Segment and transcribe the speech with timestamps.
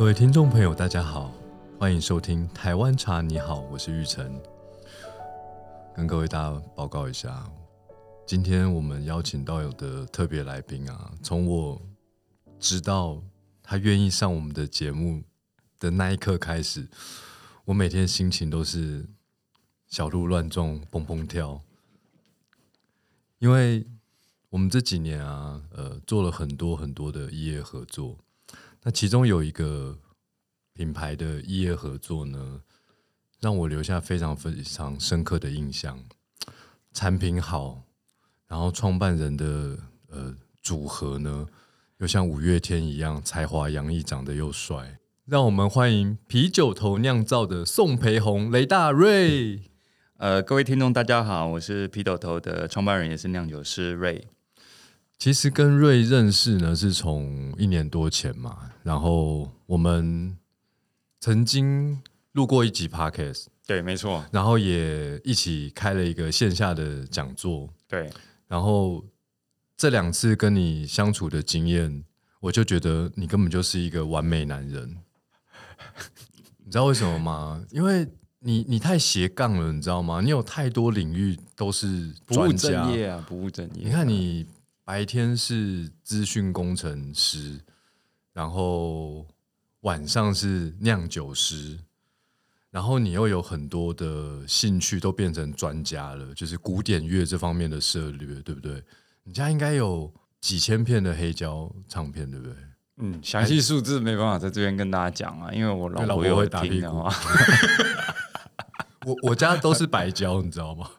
[0.00, 1.30] 各位听众朋友，大家好，
[1.78, 4.40] 欢迎收听《台湾茶》，你好，我是玉成。
[5.94, 7.46] 跟各位大家报告一下，
[8.26, 11.78] 今天我们邀请到有的特别来宾啊，从我
[12.58, 13.22] 知道
[13.62, 15.22] 他愿意上我们的节目
[15.78, 16.88] 的那一刻开始，
[17.66, 19.06] 我每天心情都是
[19.86, 21.60] 小鹿乱撞、蹦蹦跳，
[23.38, 23.86] 因为
[24.48, 28.16] 我们这几年啊，呃，做了很多很多的异业合作。
[28.82, 29.98] 那其中有一个
[30.72, 32.62] 品牌的异业合作呢，
[33.38, 36.02] 让我留下非常非常深刻的印象。
[36.92, 37.82] 产品好，
[38.46, 41.46] 然后创办人的呃组合呢，
[41.98, 44.98] 又像五月天一样才华洋溢，长得又帅。
[45.26, 49.60] 让我们欢迎啤酒头酿造的宋培宏、雷大瑞。
[50.16, 54.26] 呃，各位听众大家好，我是啤酒头的创办人，也是酿酒师瑞。
[55.20, 58.70] 其实跟瑞认识呢，是从一年多前嘛。
[58.82, 60.34] 然后我们
[61.20, 62.00] 曾经
[62.32, 64.24] 录过一集 podcast，对，没错。
[64.32, 68.10] 然后也一起开了一个线下的讲座，对。
[68.48, 69.04] 然后
[69.76, 72.02] 这两次跟你相处的经验，
[72.40, 74.96] 我就觉得你根本就是一个完美男人。
[76.64, 77.62] 你知道为什么吗？
[77.72, 80.22] 因为你你太斜杠了，你知道吗？
[80.22, 83.84] 你有太多领域都是不务正业啊，不务正业。
[83.84, 84.46] 你看你。
[84.90, 87.60] 白天是资讯工程师，
[88.32, 89.24] 然后
[89.82, 91.78] 晚上是酿酒师，
[92.72, 98.82] 然后你又有很多的兴趣都变成专家了，就是古典乐这方面的涉略，对不对？
[99.22, 102.56] 你家应该有几千片的黑胶唱片，对不对？
[102.96, 107.08] 嗯，详细数字没办法在这边跟大家讲啊，因为我老婆会打听的话。
[109.06, 110.90] 我我家都是白胶，你知道吗？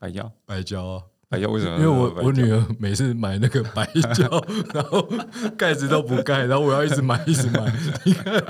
[0.00, 1.02] 白胶，白胶啊。
[1.28, 1.76] 白胶为什么？
[1.78, 4.28] 因为我我女儿每次买那个白胶，
[4.72, 5.08] 然后
[5.56, 7.72] 盖子都不盖，然后我要一直买一直买。
[8.04, 8.44] 你看，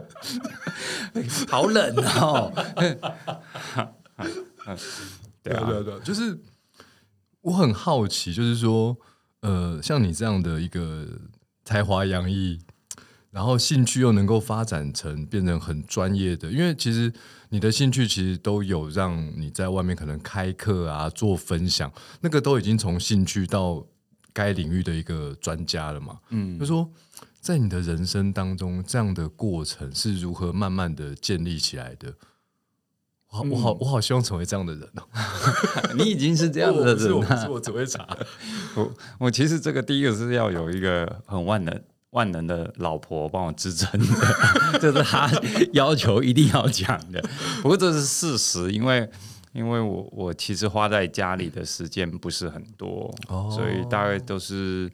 [1.48, 2.52] 好冷哦。
[5.42, 6.38] 对啊对对，就是
[7.40, 8.96] 我很好奇，就是说，
[9.40, 11.06] 呃，像你这样的一个
[11.64, 12.60] 才华洋溢。
[13.32, 17.12] 然后兴趣又能够发展成变成很专业的，因为其实
[17.48, 23.84] 你的兴趣其实都有让你在外面可能开课啊做分享，那个都已经从兴趣到
[24.32, 26.18] 该领域的一个专家了嘛。
[26.30, 26.90] 嗯，就说
[27.40, 32.14] 在你的人生当中，这样的过程是如何慢慢的建立起来的？
[33.28, 35.02] 我我好我好希望成为这样的人哦。
[35.98, 38.06] 你已经是这样的人了， 我只会查。
[38.76, 41.82] 我我其实这个第一个是要有一个很万能。
[42.16, 44.06] 万能的老婆帮我支撑的，
[44.80, 45.30] 这是他
[45.74, 47.22] 要求一定要讲的。
[47.60, 49.06] 不过这是事实，因为
[49.52, 53.14] 因为我我其实花在家里的时间不是很多，
[53.54, 54.90] 所以大概都是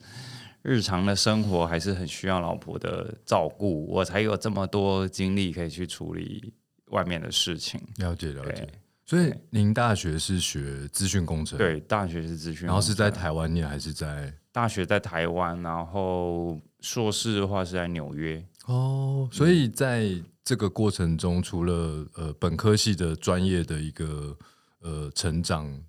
[0.63, 6.53] 日常的生活还是很需要老婆的照顾，我才有这么多精力可以去处理
[6.89, 7.79] 外面的事情。
[7.99, 8.67] 了解了解。
[9.05, 11.57] 所以您大学是学资讯工程？
[11.57, 14.33] 对，大学是资讯，然后是在台湾念还是在？
[14.51, 18.45] 大学在台湾，然后硕士的话是在纽约。
[18.67, 24.37] 哦，所以在这个过程中，除了呃本科系的专业的一个
[24.81, 25.83] 呃成长，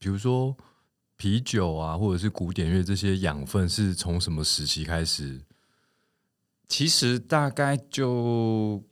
[0.00, 0.56] 比如说
[1.16, 5.42] 啤酒啊，或者是古典乐这些养分，是从什么时期开始？
[6.66, 8.82] 其实大概就。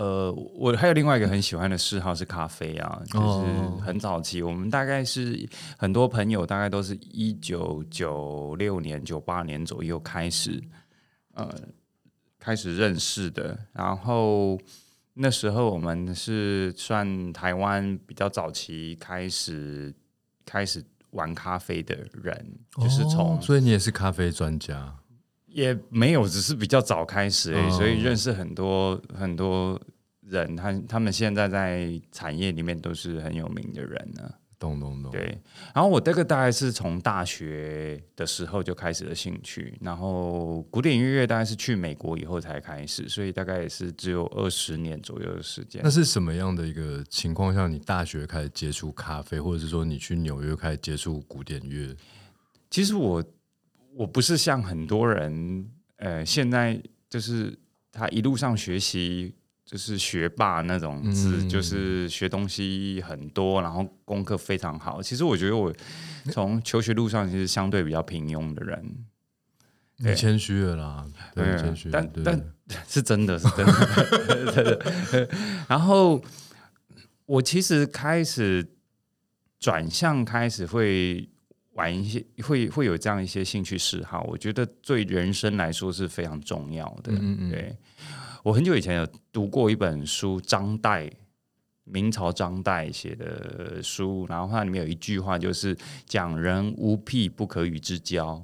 [0.00, 5.46] 呃，我还有另外一个很喜欢的嗜好是咖啡啊，就是很早期，我们大概是
[5.76, 10.58] 很多朋友，大概都是一九九六年、九八年左右开始，
[11.34, 11.54] 呃，
[12.38, 13.58] 开始认识的。
[13.74, 14.58] 然后
[15.12, 19.94] 那时候我们是算台湾比较早期开始
[20.46, 24.96] 开始玩咖啡的人，就是从，所以你也是咖啡专家。
[25.52, 29.76] 也没有，只是比较早开始，所以认识很多很多
[30.30, 34.30] 人，他他们现在在产业里面都是很有名的人呢。
[34.58, 35.10] 懂懂懂。
[35.10, 35.38] 对，
[35.74, 45.80] 然后我这个大概是从大学的时候就开始了兴趣，然后古典音乐大概是去美国以后才开始，所以大概也是只有二十年左右的时间。
[45.82, 51.96] 那是什么样的一个情况下，你大学开始接触咖啡，或者是说你去纽约开始接触古典乐？
[52.70, 53.24] 其实我。
[53.92, 57.58] 我不是像很多人，呃，现在就是
[57.90, 59.34] 他一路上学习
[59.70, 65.00] 就是学霸那种，字就是学东西很多，然后功课非常好。
[65.00, 65.72] 其实我觉得我
[66.32, 69.04] 从求学路上其实相对比较平庸的人，
[69.98, 71.06] 你谦虚了啦，
[71.36, 72.52] 对，谦虚，但但
[72.88, 75.28] 是真的是真的。
[75.68, 76.20] 然后
[77.26, 78.66] 我其实开始
[79.60, 81.28] 转向，开始会。
[81.74, 87.12] 玩一些会会有这样一些兴趣嗜好，我觉得对人生来说是非常重要的。
[87.48, 87.74] 对
[88.42, 91.10] 我很久以前有读过一本书，张岱
[91.84, 95.76] 明朝张岱写的书，然后它里面有一句话，就是
[96.06, 98.42] 讲人无癖不可与之交，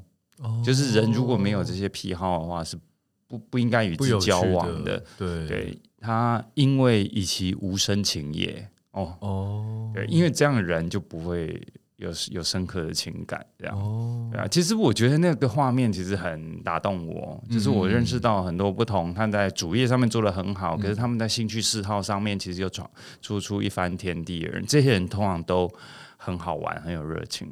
[0.65, 2.79] 就是人如果没有这些癖好的话，是
[3.27, 5.03] 不不应该与之交往的。
[5.17, 8.69] 对，对他因为以其无深情也。
[8.91, 11.61] 哦哦，对，因为这样的人就不会。
[11.97, 14.47] 有有深刻的情感，这样对啊。
[14.49, 22.91] 其实我觉得那个画面其实很打动我，就是我认识到很多不同，他在主业上面做的很好，可是他们在兴趣嗜好上面其实又闯
[23.21, 25.71] 出出一番天地的人，这些人通常都
[26.17, 27.49] 很好玩，很有热情。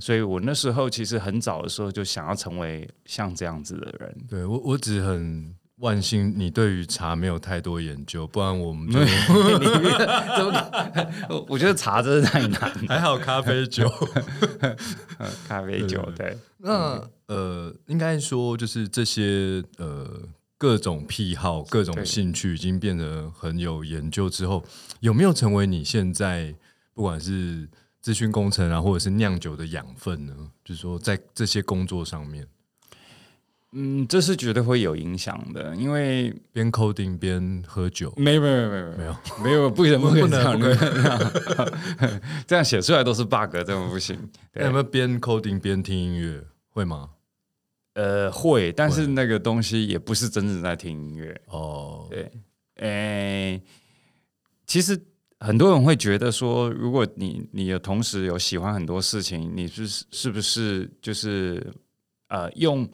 [0.00, 4.16] 所以我那时候其实很早的时候就想要成为像这样子的人。
[4.28, 5.54] 对我，我只很。
[5.78, 8.88] 万幸，你对于茶没有太多研究，不然我们
[10.38, 12.60] 就我觉得茶真的太难。
[12.86, 13.90] 还好咖啡酒，
[15.48, 16.38] 咖啡酒对。
[16.58, 20.08] 那呃，应该说就是这些呃
[20.56, 24.64] 各种癖好、各种兴趣，已经变得很有研究之后，
[25.00, 26.54] 有没有成为你现在
[26.94, 27.68] 不管是
[28.00, 30.32] 资讯工程啊，或者是酿酒的养分呢？
[30.64, 32.46] 就是说，在这些工作上面。
[33.76, 40.60] 嗯，这是绝对会有影响的，因为边 coding 边喝酒，没有没有没有没有没有不能不能这样，
[42.46, 44.16] 这样写出来都是 bug，这样不行。
[44.54, 46.40] 有没有边 coding 边听音乐？
[46.68, 47.10] 会吗？
[47.94, 52.06] 呃，会，但是那个东西也不是真正在听音乐哦。
[52.08, 52.30] 对，
[52.76, 53.60] 诶，
[54.66, 54.96] 其实
[55.40, 61.74] 很多人会觉得说，如果你你有同时有喜欢很多事情，你是是不是就是
[62.28, 62.88] 呃用。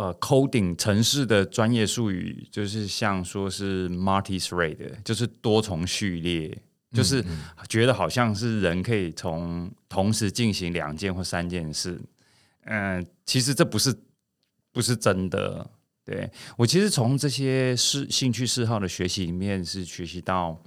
[0.00, 6.56] 呃，coding 城市的专业术语就是像说是 multi-thread，就是多重序列，
[6.90, 7.22] 就是
[7.68, 12.00] 觉得好像是人可以从同时进行两件或三件事。
[12.62, 13.94] 嗯，其实这不是
[14.72, 15.70] 不是真的。
[16.02, 20.58] 对我其实从这些嗜兴趣嗜好的学习里面是学习到，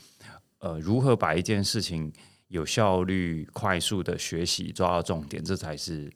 [0.60, 2.14] 呃，如何把一件事情
[2.50, 6.14] 有效率、快速的学习抓到重点，这才是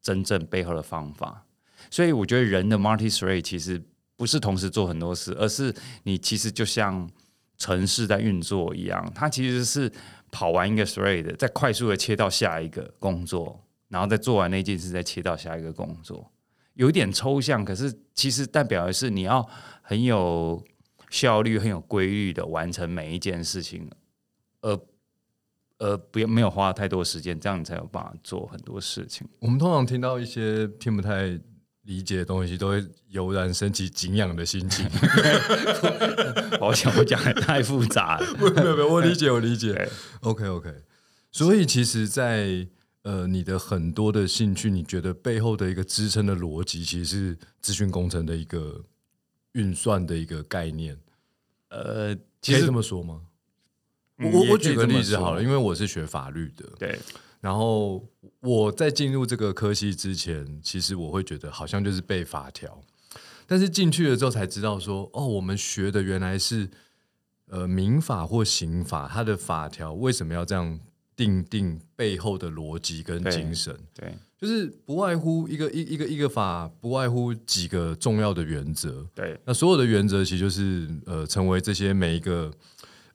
[0.00, 1.44] 真正背后的方法。
[1.90, 3.82] 所以我觉得人的 multi thread 其实
[4.16, 7.08] 不是同时做很多事，而是你其实就像
[7.56, 9.90] 城市在运作一样，它其实是
[10.30, 16.30] 跑完一个 thread，再快速的切到下一个工作，然后再做完那件事，再切到下一个工作。
[16.74, 19.48] 有点抽象，可是其实代表的是你要
[19.82, 20.62] 很有
[21.10, 23.90] 效率、很有规律的完成每一件事情，
[24.60, 24.78] 而
[25.78, 29.26] 呃不要没有花太多时间，这样你才有办法做很多事情。
[29.40, 31.38] 我们通常听到一些听不太。
[31.88, 34.84] 理解的东西都会油然升起敬仰的心情。
[36.60, 38.26] 我想我讲的太复杂了。
[38.36, 39.90] 没有没有，我理解我理解。
[40.20, 40.70] OK OK。
[41.32, 42.68] 所以其实，在
[43.04, 48.84] 呃你的很多的兴趣，你觉得背后的一个支撑的逻辑，其实是资讯工程的一个
[49.52, 50.94] 运算的一个概念。
[51.70, 53.22] 呃，可以这么说吗？
[54.18, 56.66] 我我举个例子好了，因为我是学法律的。
[56.78, 56.98] 对。
[57.40, 58.04] 然后
[58.40, 62.82] 我在进入这个科系之前，其实我会觉得好像就是背法条，
[63.46, 66.68] 但是进去了之后才知道说，哦，我们学的原来是
[67.46, 70.80] 呃民法或刑法，它的法条为什么要这样
[71.14, 73.78] 定定背后的逻辑跟精神？
[73.94, 79.06] 对，就是不外乎一个一一个一个法，不外乎几个重要的原则。
[79.14, 82.52] 对，那所有的原则其实就是呃成为这些每一个。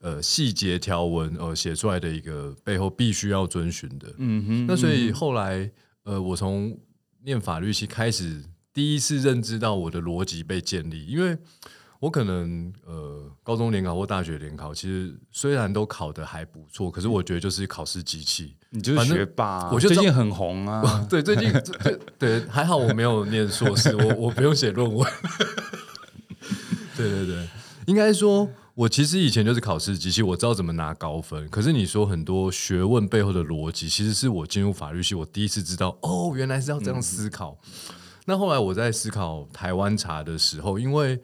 [0.04, 4.68] 呃，细节条文呃写出来的一个背后必须要遵循的，嗯哼。
[4.68, 5.72] 那所以后来
[6.04, 6.78] 呃，我从
[7.24, 8.44] 念法律系开始，
[8.74, 11.38] 第一次认知到我的逻辑被建立，因为
[12.02, 21.08] 我可能呃高中联考或大学联考，其实虽然都考的还不错，可是我觉得就是考试机器，你就是学霸，我最近很红啊。
[21.10, 21.50] 对，最近
[21.82, 25.10] 对对还好我没有念硕士，我我不用写论文。
[26.98, 27.48] 对对对，
[27.86, 28.50] 应该说。
[28.76, 31.48] 我其实以前就是考试机器，我知道怎么拿高分。
[31.50, 37.56] 可是你说很多学问背后的逻辑，其实是我进入法律系，我第一次知道哦，原来是要这样思考。
[38.26, 41.22] 那后来我在思考台湾茶的时候，因为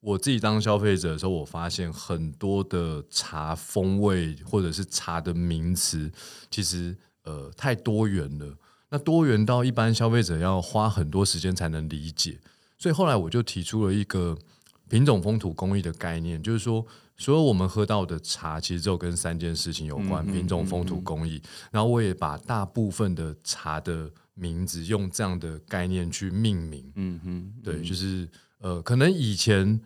[0.00, 6.12] 我自己当消费者的时候，我发现很多的茶风味或者是茶的名词，
[6.50, 8.54] 其实呃太多元了。
[8.90, 12.38] 那多元到一般消费者要花很多时间才能理解。
[12.76, 14.36] 所以后来我就提出了一个。
[14.94, 16.86] 品种风土工艺的概念，就是说，
[17.16, 21.42] 所有我们喝到的茶，其实就跟三件事情有关：品种风土工艺。
[21.72, 26.92] 然后我也把大部分的茶的名字用这样的概念去命名。
[26.94, 28.28] 嗯哼，对，就是
[28.60, 29.80] 呃，可能以前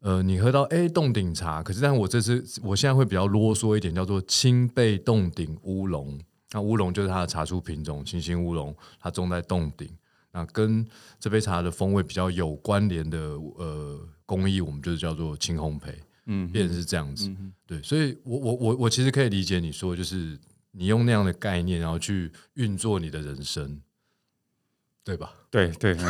[0.00, 6.18] 呃，你喝到哎洞顶茶，可是但我这次我现在会比较啰嗦一点，叫做青贝洞顶乌龙。
[6.52, 9.90] 那乌龙就是它的茶树品种，清新乌龙，它种在洞顶。
[10.34, 10.86] 那跟
[11.18, 15.94] 这杯茶的风味比较有关联的呃工艺，我们就是叫做轻烘焙。
[16.26, 17.30] 嗯，变成是这样子。
[17.66, 20.38] 对，所以我我我我其实可以理解你说，就是
[20.72, 23.78] 你用那样的概念，然后去运作你的人生，
[25.04, 25.32] 对吧？
[25.50, 25.94] 对对。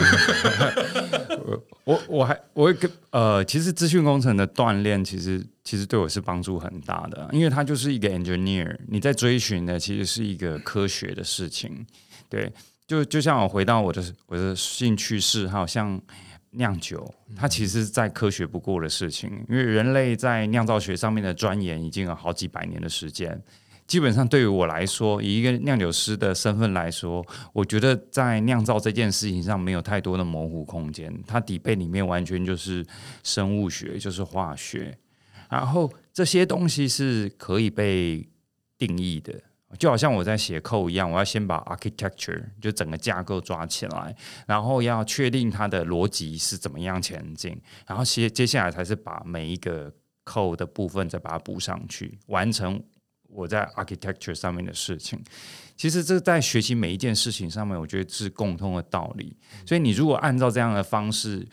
[1.85, 11.85] 我我还我跟呃，其实资讯工程的锻炼，其实其实对我是帮助很大的，因为它就是一个 engineer，你在追寻的其实是一个科学的事情。
[12.31, 12.51] 对，
[12.87, 16.01] 就就像我回到我的我的兴趣嗜好，像
[16.51, 23.43] 酿酒，它其实再科学不过的事情，因为人类在酿造学上面的钻研已经有好几百年的时间。
[23.87, 27.23] 基本上对于我来说，以一个酿酒师的身份来说，
[27.53, 31.13] 我觉得在酿造这件事情上没有太多的模糊空间。
[31.27, 32.87] 它底背里面完全就是
[33.23, 34.97] 生物学，就是化学，
[35.51, 38.27] 然后这些东西是可以被
[38.79, 39.39] 定义的。
[39.79, 44.15] 就好像我在写 code 一样，我要先把 architecture 就整个架构抓起来，
[44.47, 49.93] 然后要确定它的逻辑是怎么样前进，然后接接下来才是把每一个
[50.25, 52.83] code 的部分再把它补上去，完成。
[53.37, 55.21] 我在 architecture 上面的事情，
[55.77, 59.37] 其实这在学习每一件事情上面，我觉得是共通的道理。
[59.67, 61.45] 所以你如果按照这样的方式，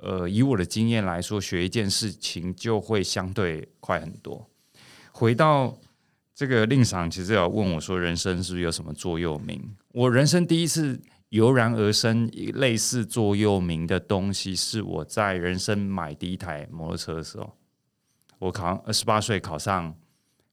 [0.00, 4.50] 呃，以我的经验来说，学一件事情就会相对快很多。
[5.12, 5.78] 回到
[6.38, 9.74] 这个令赏，其实要问我说，人生是不是有什么座右铭？
[9.88, 17.56] 我人生第一次油然而生类似座右铭的东西，是我在人生买第一台摩托车的时候，
[18.38, 19.92] 我考二十八岁考上。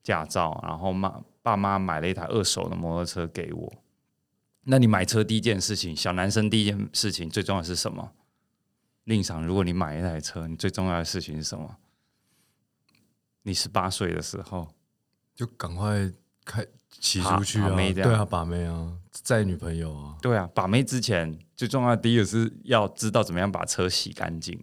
[0.01, 3.73] 驾照，然后妈爸妈买了一台二手的摩托车给我。
[4.65, 8.11] 那你买车第一件事情，小男生第一件事情最重要是什么？
[9.05, 11.77] 令赏，如果你买一台车，你最重要的事情是什么？
[13.41, 14.74] 你十八岁的时候，
[15.35, 16.11] 就赶快
[16.45, 16.65] 开
[16.99, 17.69] 骑出去啊！
[17.75, 20.15] 对啊，把妹啊，载女朋友啊。
[20.21, 24.59] 对啊，把妹之前最重要的第一个是要知道怎么样把车洗干净。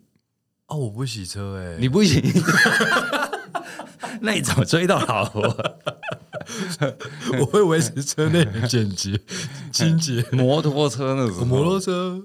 [0.68, 2.22] 哦，我不洗车哎，你不行。
[4.22, 5.42] 那你怎么追到老婆？
[7.40, 9.18] 我会维持车内简洁、
[9.72, 10.24] 清洁。
[10.32, 12.22] 摩托车那种，摩托车，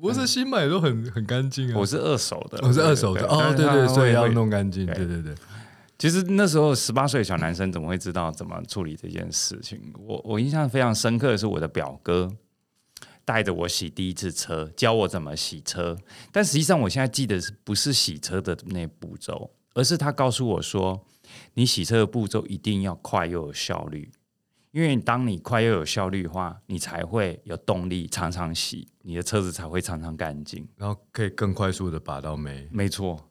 [0.00, 1.74] 不是新买都很很干净啊。
[1.76, 3.26] 我是二手的，我是二手的。
[3.26, 4.86] 哦，对对，所以要弄干净。
[4.86, 5.34] 对对对。
[5.98, 9.80] 其实那时候十八岁小男生怎么会知道怎么处理这件事情？
[9.98, 12.30] 我我印象非常深刻的是，我的表哥
[13.24, 15.96] 带着我洗第一次车，教我怎么洗车。
[16.32, 21.04] 但实际上，我现在记得是不是洗车的那步骤，而是他告诉我说。
[21.54, 24.12] 你洗车的步骤一定要快又有效率，
[24.72, 32.68] 因为当你快又有效率的话，你才会有动力常常洗，你的车子才会常常干净，然后可以更快速的拔到眉。
[32.70, 33.30] 没错，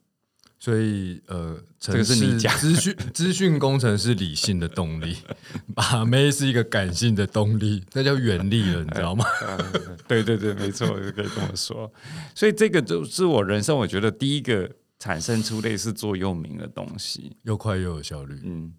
[0.64, 5.18] 所以呃，这个是你讲资讯资讯工程是理性的动力，
[5.76, 9.26] 把妹是一个感性的动力，那叫原力了，你知道吗？
[10.08, 11.92] 对对对，没错，就可以这么说。
[12.34, 14.70] 所以这个就是我人生我觉得第一个。
[15.00, 18.40] 产生出类似座右铭的东西，又快又有效率。
[18.46, 18.72] 嗯，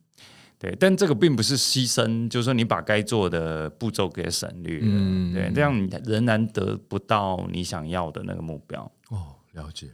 [0.59, 8.91] 对，但这个并不是牺牲，就是说你把该做的步骤给省略了，对，这样你仍然得不到你想要的那个目标。
[9.11, 9.91] 哦，了解。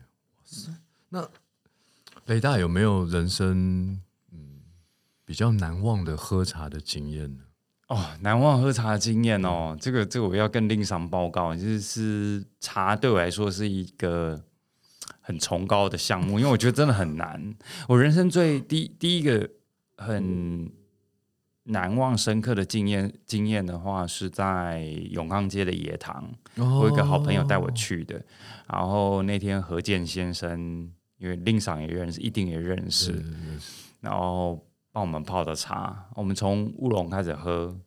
[1.09, 1.29] 那
[2.27, 4.01] 雷大有没有人生
[4.33, 4.61] 嗯
[5.25, 7.43] 比较难忘的喝茶的经验呢？
[7.89, 14.43] 哦，难忘喝茶的经验哦，这个这个我要跟令赏报告，就是茶对我来说是一个。
[15.23, 17.55] 很崇高的项目，因为我觉得真的很难。
[17.87, 19.49] 我人生最第第一个
[19.97, 20.69] 很
[21.65, 28.21] 难忘深刻的经验经验的话，是在永康街的野堂，我一个好朋友带我去的。
[28.67, 33.25] 然后那天何健先生，因为令赏也认识，一定也认识，
[34.01, 37.79] 然后帮我们泡的茶，我们从乌龙开始喝。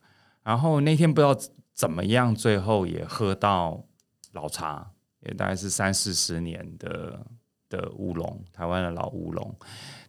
[0.42, 1.36] 然后那天不知道
[1.74, 3.84] 怎么样，最后也喝到
[4.32, 4.92] 老茶。
[5.26, 7.24] 也大概是三四十年的
[7.70, 9.56] 的乌龙，台湾的老乌龙。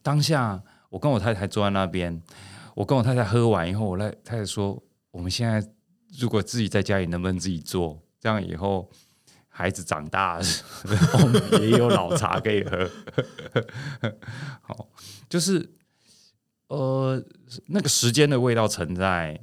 [0.02, 2.22] 当下我跟我太太坐在那边，
[2.74, 4.78] 我跟我太太喝完以后，我太太说
[5.12, 5.66] ：“我们现在
[6.20, 7.98] 如果自己在家里，能不能自己做？
[8.20, 8.92] 这样以后
[9.58, 10.38] 孩子长大，
[11.14, 12.90] 我们也有老茶可以喝。
[14.62, 14.90] ”好，
[15.30, 15.72] 就是
[16.68, 17.24] 呃，
[17.68, 19.40] 那个时间的味道存在。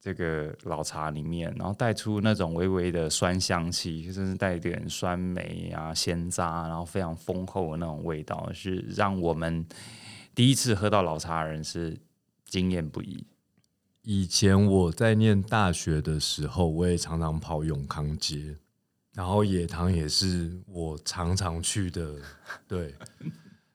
[0.00, 9.66] 这个老茶里面，然后带出那种微微的酸香气，甚至带一点酸梅啊、鲜渣，然后非常丰厚的那种味道，是让我们
[10.34, 11.98] 第一次喝到老茶的人是
[12.46, 13.26] 惊艳不已。
[14.02, 18.56] 以前我在念大学的时候，我也常常跑永康街，
[19.18, 22.14] 然后野堂也是我常常去的。
[22.68, 22.94] 对，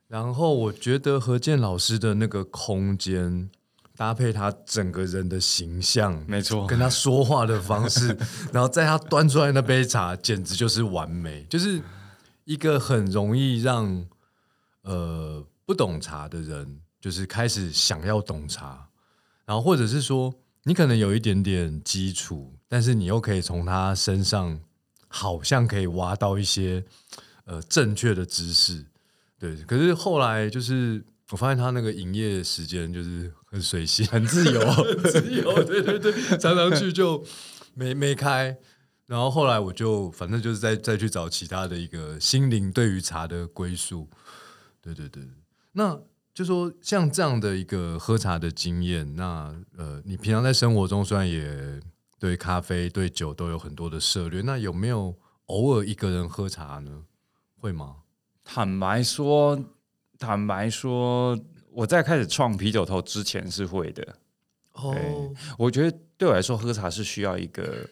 [0.08, 3.50] 然后我觉得何健老师的那个空间。
[3.96, 8.18] 搭配他整个人的形象，没错，跟他说话的方式，
[8.52, 11.80] 然后在他端出来那杯茶，简直就是完美，就是
[12.44, 14.04] 一个很容易让
[14.82, 18.90] 呃不懂茶的人，就是开始想要懂茶，
[19.46, 20.34] 然后或者是说
[20.64, 24.60] 你可能有一点点基础，但是你又可以从他身上
[25.16, 26.84] 好像可以挖到一些
[27.46, 28.84] 呃正确的知识，
[29.38, 29.56] 对。
[29.58, 34.60] 可是后来就是我发现他那个营业时间就是很随性、很自由、
[35.06, 37.24] 自由， 对对对，常常去就
[37.76, 38.58] 没没开。
[39.06, 44.10] 然后后来我就反正就是再再去找其他的一个心灵对于茶的归宿，
[44.82, 45.22] 对对对。
[45.74, 46.00] 那
[46.34, 51.80] 就说像这样的一个喝茶的经验，那呃，你平常在生活中虽然也
[52.24, 55.14] 对咖啡、对酒都有很多的涉猎，那有没有
[55.48, 57.04] 偶尔一个人喝茶呢？
[57.60, 57.98] 会吗？
[58.46, 59.62] 坦白说，
[60.18, 61.38] 坦白说，
[61.70, 64.16] 我在开始创啤酒头之前是会的。
[64.72, 64.96] 哦，
[65.58, 67.90] 我觉得对我来说，喝茶是需要一个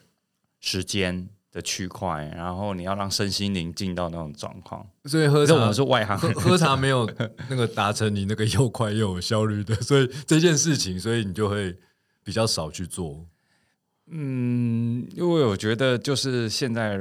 [0.61, 1.27] 时间。
[1.51, 7.05] 的区块，然后你要让身心灵进到那种状况，所以喝茶我是外行，喝茶没有
[7.51, 11.77] 那个达成你那个又快又有效率的，所以这件事情，所以你就会
[12.23, 13.27] 比较少去做。
[14.11, 16.99] 嗯，因为我觉得就是现在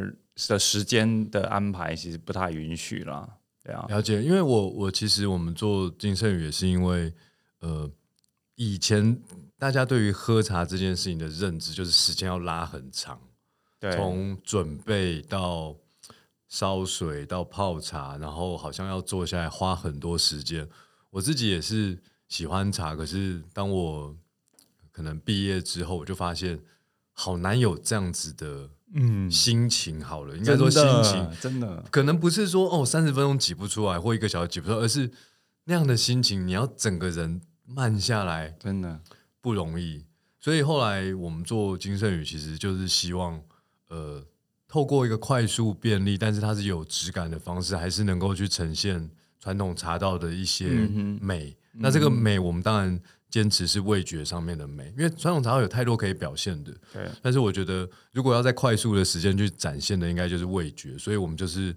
[0.48, 3.28] 的时间的安排其实不太允许了，
[3.62, 4.22] 对啊，了解。
[4.22, 7.12] 因为我我其实我们做金圣宇也是因为
[7.58, 7.90] 呃，
[8.54, 9.20] 以前
[9.58, 13.20] 大家对于喝茶这件事情的认知就是时间要拉很长。
[13.92, 15.74] 从准备到
[16.48, 20.68] 烧水到泡茶，然后好像要坐下来花很多时间。
[21.08, 21.98] 我自己也是
[22.28, 24.14] 喜欢茶，可是当我
[24.90, 26.60] 可能毕业之后，我就发现
[27.20, 30.00] 好难有这样子的嗯心情。
[30.00, 35.10] 好了，应该说心情真的可能不是说哦三十分钟挤不出来，或一个小时挤不出来，而是
[35.64, 39.00] 那样的心情，你要整个人慢下来，真的
[39.40, 40.04] 不容易。
[40.40, 43.42] 所以后来我们做金圣宇，其实就是希望。
[43.90, 44.24] 呃，
[44.68, 50.68] 透过一个快速便利，但是它是有质感的方式，还是能够去呈现传统茶道的一些
[51.20, 51.56] 美。
[51.72, 56.72] 那这个美，我们当然坚持是味觉上面的美，因为传统茶道有太多可以表现的。
[56.92, 57.08] 对。
[57.22, 60.98] 但是我觉得，如果要在快速的时间去展现的，应该就是味觉。
[60.98, 61.74] 所以我们就是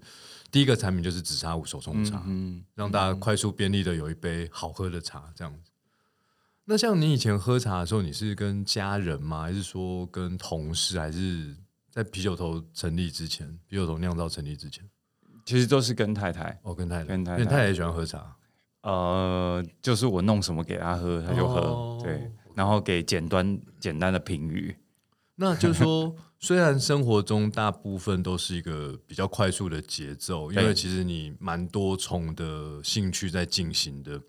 [0.50, 5.70] 第一个产品就是紫砂壶手冲茶，嗯，让大家快速便利的有一杯好喝的茶，这样子。
[6.64, 9.42] 那像你以前喝茶的时候，你是跟家人吗？
[9.42, 10.98] 还是说跟同事？
[10.98, 11.56] 还是？
[11.94, 14.84] 在啤酒头成立之前，啤酒头酿造成立之前，
[15.46, 16.58] 其实都是跟太太。
[16.64, 18.34] 哦，跟太太，跟太太，太太也喜欢喝茶。
[18.84, 21.98] 呃，就是我弄什么给他喝，他就喝。
[22.02, 24.76] 对，然后给简单简单的评语。
[25.36, 34.22] 那就是说， 虽然生活中大部分都是一个比较快速的节奏，因为其实你蛮多重的兴趣在进行的。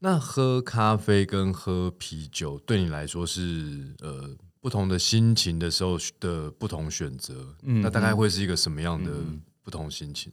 [0.00, 4.36] 那喝咖啡跟喝啤酒对你来说是呃？
[4.60, 9.12] 不同的心情的时候的不同选择，那大概会是一个什么样的
[9.62, 10.32] 不同心情？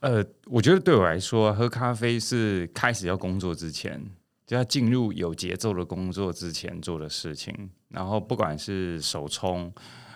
[0.00, 4.02] 呃，我觉得对我来说，喝咖啡是开始要工作之前，
[4.46, 7.70] 就要进入有节奏的工作之前做的事情。
[7.88, 9.72] 然后不管是手冲，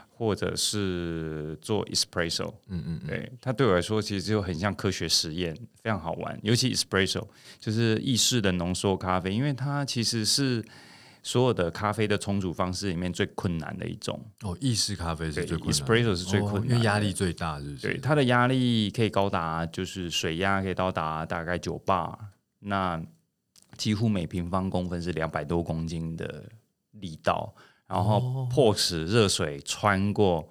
[0.09, 6.38] 或者是做 espresso，嗯嗯，对，它对我来说其实就很像科学实验，非常好玩。
[6.42, 7.27] 尤其 espresso
[7.59, 10.64] 就是意式的浓缩咖啡，因为它其实是。
[11.24, 17.88] 所有的咖啡的冲煮方式里面最困难的一种哦，意式咖啡是最困难，espresso 是最困难，因为压力最大，是不是？
[17.88, 22.16] 对，它的压力可以高达，就是水压可以到达大概九巴，
[22.58, 23.02] 那
[23.78, 26.44] 几乎每平方公分是两百多公斤的
[26.90, 27.54] 力道，
[27.87, 30.46] 然后迫使热水穿过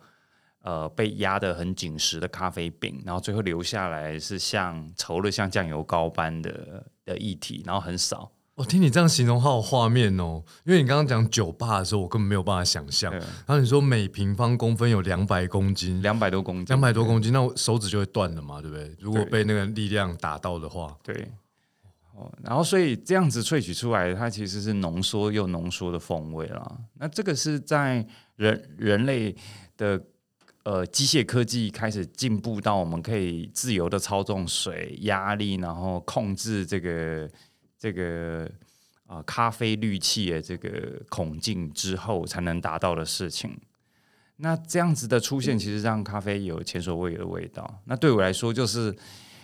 [0.64, 8.32] 呃被压得很紧实的咖啡饼，然后最后留下来是像稠的像酱油膏般的的液体，然后很少。
[8.56, 10.44] 我听你这样形容，好有画面哦。
[10.64, 13.12] 因为你刚刚讲酒吧的时候，我根本没有办法想象。
[13.12, 18.96] 然后你说每平方公分有两百公斤，两百多公斤，两百多公斤，那我手指就会断了嘛，对不对？
[19.00, 21.28] 如果被那个力量打到的话，对。
[22.16, 26.78] 哦，然后所以这样子萃取出来，它其实是浓缩又浓缩的风味啦。
[27.00, 29.36] 那这个是在人人类
[29.76, 30.00] 的
[30.64, 37.28] 呃机械科技开始进步到我们可以自由的操纵水压力，然后控制这个。
[37.84, 38.50] 这个
[39.08, 43.60] 啊，咖啡滤器的这个孔径之后才能达到的事情。
[44.38, 47.82] 那这样子的出现，其实让咖啡有前所未有的味道。
[47.84, 48.96] 那对我来说，就是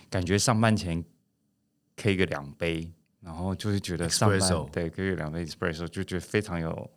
[0.08, 1.04] 感觉上班前
[1.96, 4.40] K 个两杯，然后就会觉得上班
[4.72, 6.90] 对 K 个两杯 espresso 就觉得非常有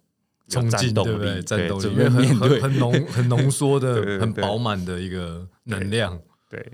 [0.47, 1.41] 冲劲，对不对？
[1.41, 6.17] 战斗力，因为很很很浓、很浓缩的、 很饱满的一个能量。
[6.49, 6.65] 对，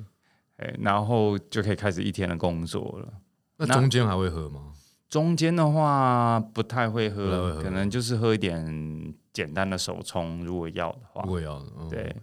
[0.57, 3.11] 哎，然后就可以开始一天的工作了。
[3.59, 4.73] 那中间还会喝吗？
[5.09, 11.29] 中间的话不太会喝，可能就是喝一点简单的手冲，如果要的话如。
[11.29, 12.15] 果要，嗯对，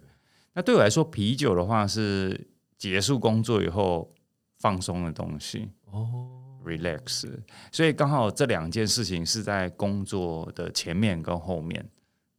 [0.54, 4.14] 那对我来说，啤酒的话是结束工作以后
[4.60, 7.28] 放松的东西哦，，relax。
[7.72, 11.90] 所以刚好这两件事情是在工作的前面跟后面，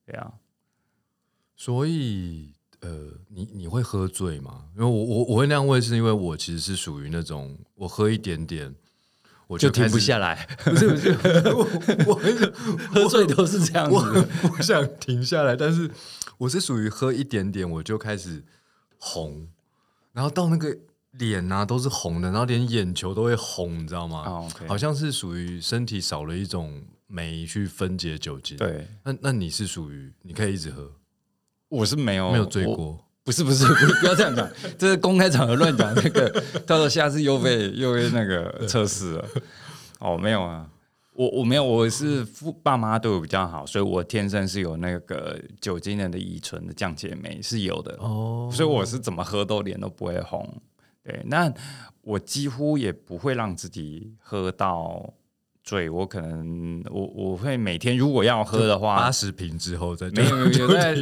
[0.06, 0.34] 对啊。
[1.58, 4.70] 所以呃，你你会喝醉吗？
[4.78, 8.74] 因为我我我会那样问，是因为我其实是属于那种我喝一点点。
[9.48, 11.10] 我就停不下来， 不是不是，
[11.56, 11.68] 我
[12.06, 12.16] 我
[12.94, 14.28] 喝醉都是这样我子。
[14.58, 15.90] 我想停下来，但是
[16.38, 18.44] 我是属于喝一点点我就开始
[18.98, 19.48] 红，
[20.12, 20.78] 然后到那个
[21.12, 24.48] 脸啊都是红的，然后连眼球都会红，你知道吗？
[24.68, 30.92] 好像是属于身体少了一种酶去分解酒精。，对，那那你是属于你可以一直喝，
[31.70, 33.07] 我是没有没有醉过。
[33.28, 35.94] 不是不是，不 不要这样讲，这是公开场合乱讲。
[35.94, 36.30] 那个
[36.66, 39.26] 到时候下次又被又被那个测试了。
[40.00, 40.66] 哦，没有啊，
[41.12, 50.50] 我我没有，我是父爸妈对我比较好，所以我天生是有那个酒精人的乙醇的降解酶是有的，哦所以我是怎么喝都脸都不会红。
[51.04, 51.54] 对，那
[52.04, 55.14] 我几乎也不会让自己喝到
[55.68, 60.36] 醉，我可能我我会每天如果要喝的话八，十瓶之后再没有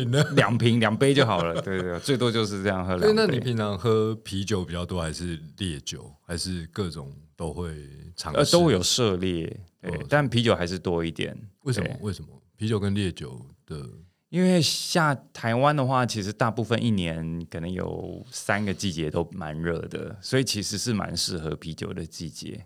[0.07, 0.23] 没有。
[0.35, 1.53] 两瓶两杯就好了。
[1.61, 3.27] 对对对，最多就是这样喝所以两杯。
[3.27, 7.75] 那你平常喝啤酒比较多，还是烈酒，还是各种都会
[8.15, 8.39] 尝试？
[8.39, 9.45] 呃都有涉猎，
[9.83, 11.37] 对，哦但啤酒还是多一点。
[11.61, 11.97] 为什么对？
[12.01, 13.87] 为什么啤酒跟烈酒的？
[14.29, 22.65] 因为下台湾的话，其实大部分一年可能有三个季节都蛮热的，所以其实是蛮适合啤酒的季节。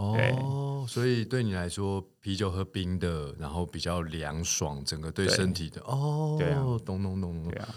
[0.00, 7.58] 哦，所以对你来说，啤酒喝冰的，然后比较凉爽，整个对对身体的哦，对啊懂懂懂懂对。
[7.58, 7.68] 啊，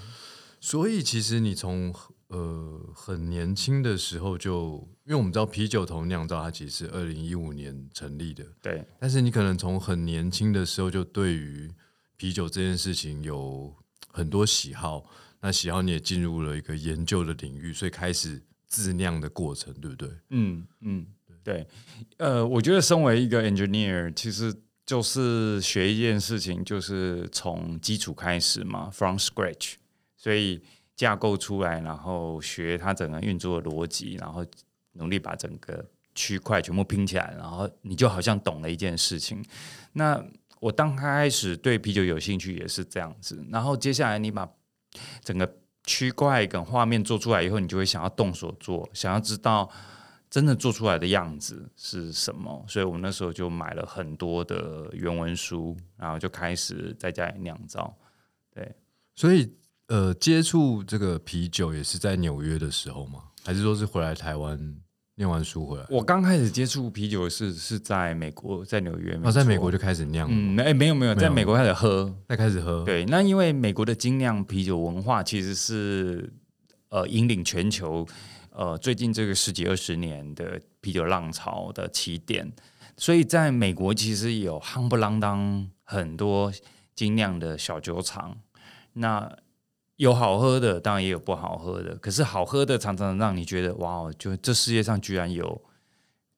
[0.59, 1.93] 所以其实你从
[2.27, 11.71] 呃很年轻的时候就，因为我们知道啤酒头酿造它其实是二零一五年成立的，对但是你可能从很年轻的时候就对于
[12.15, 13.73] 啤酒这件事情有
[14.07, 15.03] 很多喜好，
[15.41, 20.09] 那喜好你也进入了一个研究的领域，所以开始自酿的过程，对不对？
[20.29, 21.05] 嗯嗯，
[21.43, 21.67] 对，
[22.17, 24.53] 呃，我觉得身为一个 engineer，其实
[24.85, 29.73] 就是学一件事情，就是从基础开始嘛，from scratch，
[30.15, 30.61] 所以
[30.95, 34.45] 架构出来，然后学它整个运作的逻辑，然后
[34.93, 39.43] 努力把整个区块全部拼起来，然后你就好像懂了一件事情。
[39.93, 40.23] 那
[40.59, 44.49] 我刚开始对啤酒有兴趣也是这样子，然后接下来你把
[45.23, 49.69] 整个区块跟画面做出来以后，你就会想要动手做，想要知道
[50.33, 52.65] 真的做出来的样子是什么。
[52.67, 57.95] 所以我那时候就买了很多的原文书，然后就开始在家里酿造。
[58.51, 58.75] 对
[59.13, 59.53] 所以
[59.89, 63.25] 呃，接触这个啤酒也是在纽约的时候吗？
[63.43, 64.57] 还是说是回来台湾
[65.13, 65.85] 念完书回来？
[65.91, 69.15] 我刚开始接触啤酒是是在美国，在纽约。
[69.23, 72.11] 哦，在美国就就开始酿了，嗯，哎、没有，没有在美国开始喝。
[72.27, 76.33] 在开始喝。，对，那因为美国的精酿啤酒文化其实是
[76.89, 78.03] 呃引领全球
[78.53, 82.51] 呃最近这个十几二十年的啤酒浪潮的起点，
[82.95, 86.53] 所以在美国其实有夯不啷当很多
[86.95, 88.37] 精酿的小酒厂，
[88.93, 89.37] 那
[89.97, 95.61] 有好喝的，当然也有不好喝的，可是好喝的常常让你觉得哇哦，就这世界上居然有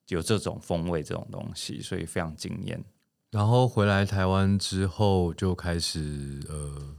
[0.08, 2.82] 有这种风味这种东西，所以非常惊艳。
[3.30, 6.96] 然后回来台湾之后就开始呃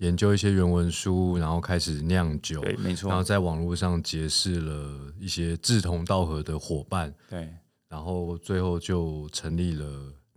[0.00, 7.48] 研究一些原文书，然后开始酿酒，对，没然后，在网络上结识了一些志同道合的伙伴，对
[7.86, 9.84] 然后最后就成立了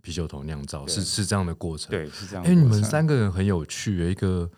[0.02, 2.54] 啤酒桶酿造，是是这样的过程。，对，是这样哎。
[2.54, 4.50] 你们三个人很有趣，一个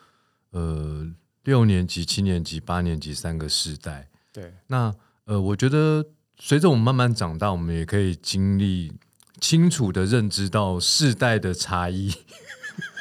[0.50, 1.06] 呃
[1.44, 4.08] 六年级、七年级、八年级三个世代。
[4.32, 4.52] 对。
[4.66, 4.92] 那
[5.26, 6.04] 呃，我觉得
[6.36, 8.92] 随着我们慢慢长大，我们也可以经历
[9.40, 12.12] 清楚的认知到世代的差异。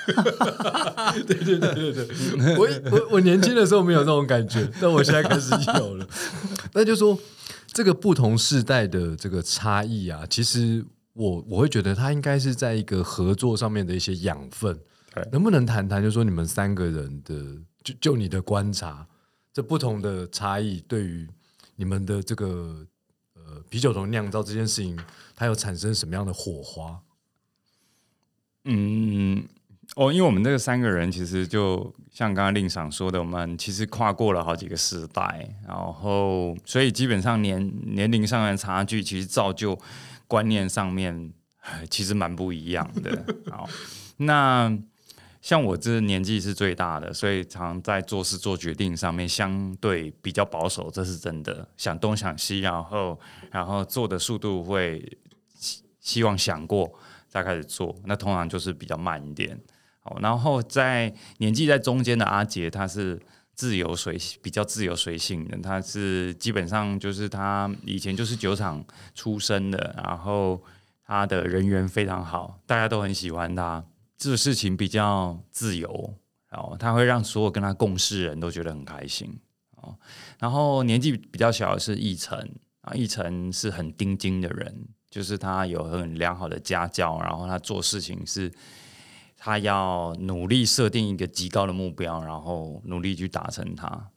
[0.06, 2.08] 对对对对对，
[2.58, 6.08] 我我我年轻的时候没有这种感觉， 但我现在开始有了。
[6.74, 7.18] 那就说
[7.68, 14.80] 这个不同世代的这个差异啊，其实我我会觉得它应该是在一个合作上面的一些养分。
[15.32, 17.34] 能不能谈谈，就说你们三个人的，
[17.82, 19.08] 就就你的观察，
[19.54, 21.26] 这不同的差异对于
[21.78, 22.86] 你们的这个
[23.34, 25.00] 呃啤酒桶酿造这件事情，
[25.34, 27.00] 它有产生什么样的火花？
[28.66, 29.42] 嗯，
[29.96, 39.80] 哦，因为我们这个三个人其实就像刚刚令赏说的，我们其实跨过了好几个时代，然后所以基本上年年龄上的差距，其实造就
[40.28, 41.32] 观念上面
[41.90, 43.26] 其实蛮不一样的。
[43.50, 43.70] 好，
[44.18, 44.76] 那
[45.42, 53.18] 像我这年纪是最大的，所以常在做事做决定上面相对比较保守，这是真的，想东想西，然后
[53.52, 55.18] 然后做的速度会
[56.02, 56.92] 希望想过
[57.30, 59.58] 再开始做，那通常就是比较慢一点。
[60.08, 63.20] 好，然后在年纪在中间的阿杰，他是
[63.56, 70.62] 自由随性比较自由随性的，他是基本上就是他以前就是酒厂出身的，然后
[71.04, 73.84] 他的人缘非常好，大家都很喜欢他，
[74.16, 76.14] 这事情比较自由，
[76.50, 79.36] 然后他会让所有跟他共事人都觉得很开心。
[80.38, 82.38] 然后年纪比较小的是奕晨
[82.82, 88.52] 啊，奕晨是很钉钉的人，就是他有很良好的家教，然后他做事情是。
[89.46, 94.10] 他要努力设定一个极高的目标，然后努力去达成它。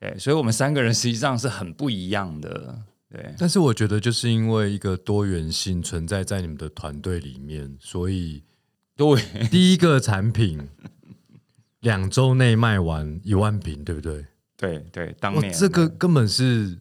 [0.00, 2.82] 对，所以我们三个人实际上是很不一样的。
[3.10, 8.42] 对，但是我觉得就是因为一个多元性存在在你们的团队里面，所以
[8.96, 10.66] 对第一个产品
[11.80, 14.24] 两周内卖完一万瓶，对不对？
[14.56, 16.78] 对对，当年这个根本是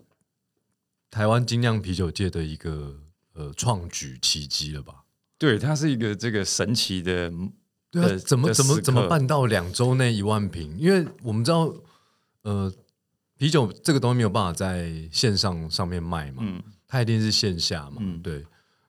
[1.12, 2.96] 台湾精酿啤酒界的一个
[3.34, 5.04] 呃创举奇迹了吧？
[5.40, 7.32] 对，它是一个这个神奇的，
[7.92, 10.76] 对啊，怎么怎么怎么办到两周内一万瓶？
[10.80, 11.72] 因为我们知道，
[12.42, 12.74] 呃，
[13.38, 18.44] 啤酒这个东西没有办法在线上上面卖嘛，嗯，它一定是线下嘛，嗯，对。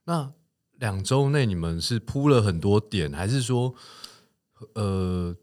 [0.05, 0.33] 那
[0.79, 3.75] 两周内你们是铺了很多点，还是说，
[4.73, 5.37] 呃，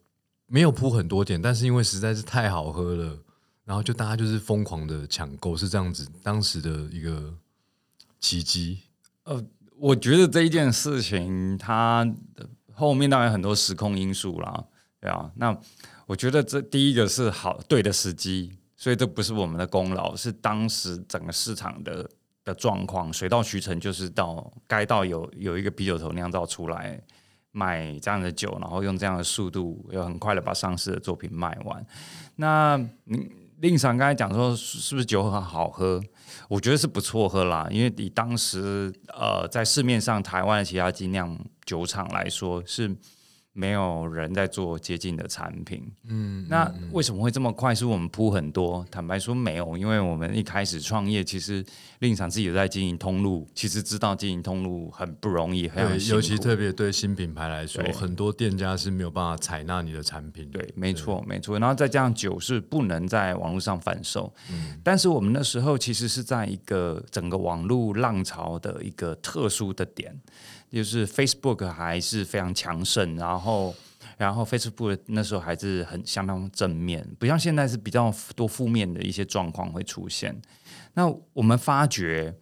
[0.47, 3.19] 没有铺很多点，但是因为实在是太好喝了，
[3.63, 7.31] 然后就大家就是疯狂的抢购，是这样子，当时的一个
[8.19, 8.79] 奇迹，
[9.25, 9.45] 呃。
[9.77, 12.07] 我觉得这一件事情，它
[12.73, 14.63] 后面当然很多时空因素啦，
[14.99, 15.29] 对啊。
[15.35, 15.57] 那
[16.05, 22.09] 我觉得这第一个是好对的时机，所以这不是我们的功劳，是当时整个市场的
[22.43, 27.01] 的状况，水到渠成，就是到该到有有一个啤酒头酿造出来
[27.51, 31.85] 卖这样的酒，然后用这样的速度，又很快的把上市的作品卖完。
[32.35, 32.77] 那
[33.59, 36.01] 令常刚才讲说，是不是酒很好喝？
[36.47, 42.95] 我觉得是不错喝啦，因为以当时呃在市面上台湾的其他精酿酒厂来说是。
[43.57, 47.89] 没有人在做接近的产品，嗯，那为什么会这么快速？
[47.89, 51.65] 我们铺很多，坦白说没有，因为我们一开始创业，其实
[51.99, 60.49] 另一场自己在经营通路，其实知道经营通路很不容易，很尤其特别对新品牌来说，很多店家是没有办法采纳你的产品。
[60.51, 61.57] 对，没错，没错。
[61.57, 70.13] 然后再加上酒是不能在网络上贩售，嗯，但是我们那时候其实是在一个整个网络浪潮的一个特殊的点。
[70.75, 73.73] 就是 Facebook 还是非常强盛，然后，
[74.17, 80.35] 然后 Facebook 那时候还是很相当正面，不像现在是比较多负面的一些状况会出现。
[80.95, 82.35] 那我们发觉，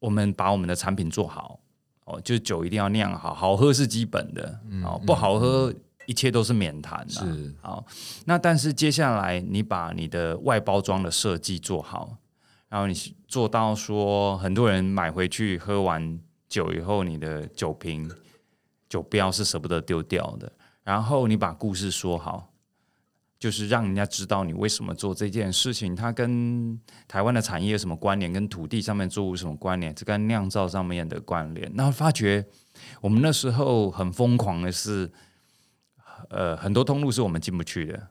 [0.00, 1.60] 我们把我们的产品做好，
[2.06, 5.72] 哦，就是酒一定要酿好，好喝是基本的，哦，不好喝
[6.06, 7.12] 一切都是免谈的。
[7.12, 7.86] 是好，
[8.24, 12.16] 那但是接下来你把你的外包装的设计做好，
[12.68, 16.18] 然后你做到说很多人买回去喝完。
[16.50, 18.10] 酒以后，你的酒瓶、
[18.88, 20.52] 酒标是舍不得丢掉的。
[20.82, 22.52] 然后你把故事说好，
[23.38, 31.70] 就是让人家知道你为什么做这件事情，它跟台湾的产业有什么关联，跟土地上面作物什么关联，这跟酿造上面的关联。
[31.76, 32.44] 然后发觉
[33.00, 35.08] 我们那时候很疯狂的是，
[36.30, 38.08] 呃，很多通路是我们进不去的。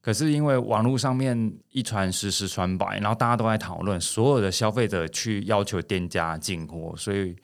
[0.00, 7.36] 可是因为网络上面一传十，十传百，然后大家都在讨论，所有的消费者去要求店家进货，所以。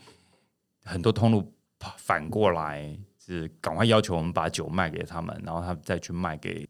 [0.87, 1.53] 很多通路
[1.99, 6.67] 反过来是赶快要求我们把酒卖给他们，然后他们再去卖给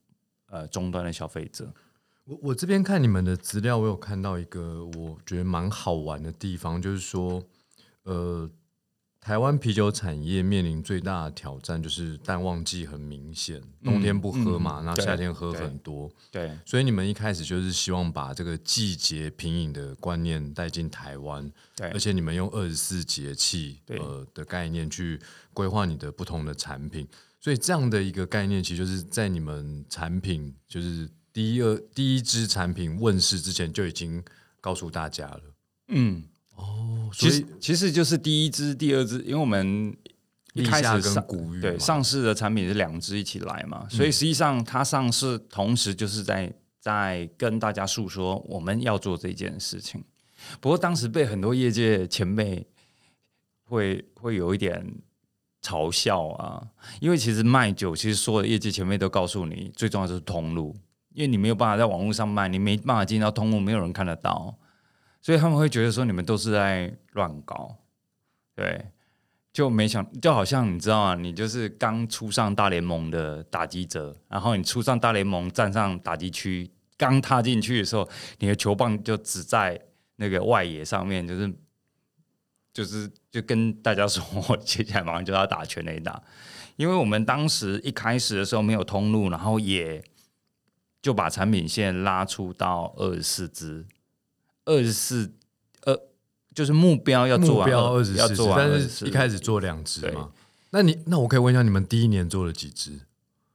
[0.49, 1.73] 呃终端的消费者。
[2.25, 7.43] 我我这边看你们的资料，我有看到一个我觉得蛮好玩的地方，就是说
[8.03, 8.51] 呃。
[9.27, 16.09] 台湾啤酒产业面临最大的挑战就是淡旺季很明显，冬天不喝嘛，那夏天喝很多。
[16.31, 25.21] 对，所以你们一开始就是希望把这个季节品饮的观念带进台湾，对，而且你们用二十四节气呃的概念去
[25.53, 27.05] 规划你的不同的产品，
[27.41, 34.23] 所以这样的一个概念，其实就是在你们产品就是第一二第一支产品问世之前就已经
[34.61, 35.41] 告诉大家了。
[35.89, 36.23] 嗯。
[36.57, 39.97] 哦，其实其实就是第一支、第二支，因为我们
[40.55, 41.25] 一开始上
[41.61, 50.03] 对上市的产品是两支一起来嘛，所以实际上它上市同时就是在在跟大家诉说我们要做这件事情。
[50.61, 52.67] 不过当时被很多业界前辈
[53.65, 54.87] 会会有一点
[55.63, 56.63] 嘲笑啊，
[57.01, 60.77] 因为其实卖酒，其实所有的业界前辈都告诉你，最重要就是通路，
[61.13, 64.57] 因为你没有办法在网络上卖，你没办法进到通路，没有人看得到。
[65.21, 67.77] 所以他们会觉得说你们都是在乱搞，
[68.55, 68.87] 对，
[69.53, 79.81] 就没想就好像你知道啊，你就是刚出上大联盟的打击者，然后你出上大联盟站上打击区，刚踏进去的时候，你的球棒就只在
[80.17, 81.53] 那个外野上面，就是
[82.73, 86.23] 就是就跟大家说，我接下来马上就要打全垒打，
[86.77, 90.05] 因为我们当时一开始的时候没有通路，然后也
[91.03, 93.87] 就把产品线拉出到二十四支，
[94.67, 95.33] 二十四
[95.85, 95.99] 呃，
[96.55, 98.19] 就是目标要做完目标二十四
[98.55, 100.31] 但24是一开始做两只嘛。
[100.71, 102.91] 那你那我可以问一下，你们第一年做了几只？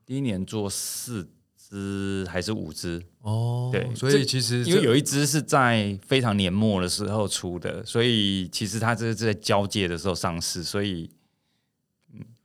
[0.05, 3.03] 第一年做四只还是五只？
[3.21, 11.09] 哦，对所以其实因为这有一只是在非常年末的时候出的，所以其实它这是在交界的时候上市，所以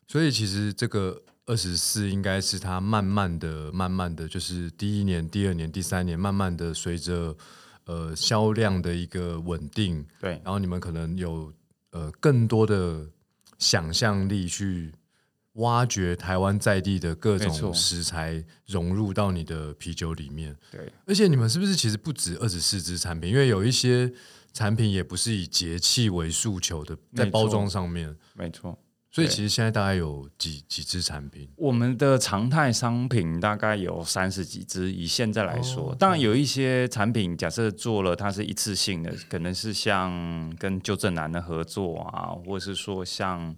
[0.06, 7.34] 所以其实这个二十四应该是它慢慢的、慢慢的，就是第一年、第二年、第三年，慢慢的随着
[7.86, 11.52] 呃销量的一个稳定，对然后你们可能有
[11.90, 13.08] 呃更多的
[13.58, 14.92] 想象力去
[15.54, 20.54] 挖掘台湾在地的各没错种食材，融入到你的啤酒里面。
[20.70, 23.30] 对而且你们是不是其实不止二十四支产品？
[23.30, 24.12] 因为有一些
[24.52, 28.14] 产品也不是以节气为诉求的，在没错包装上面。
[28.34, 28.78] 没错。
[29.16, 31.48] 所以其实现在大概有几几支产品？
[31.56, 43.56] 我们的常态商品大概有三十几支，以现在来说，哦当然有一些产品，假设做了它是一次性的，可能是像跟纠正南的合作啊，或者是说像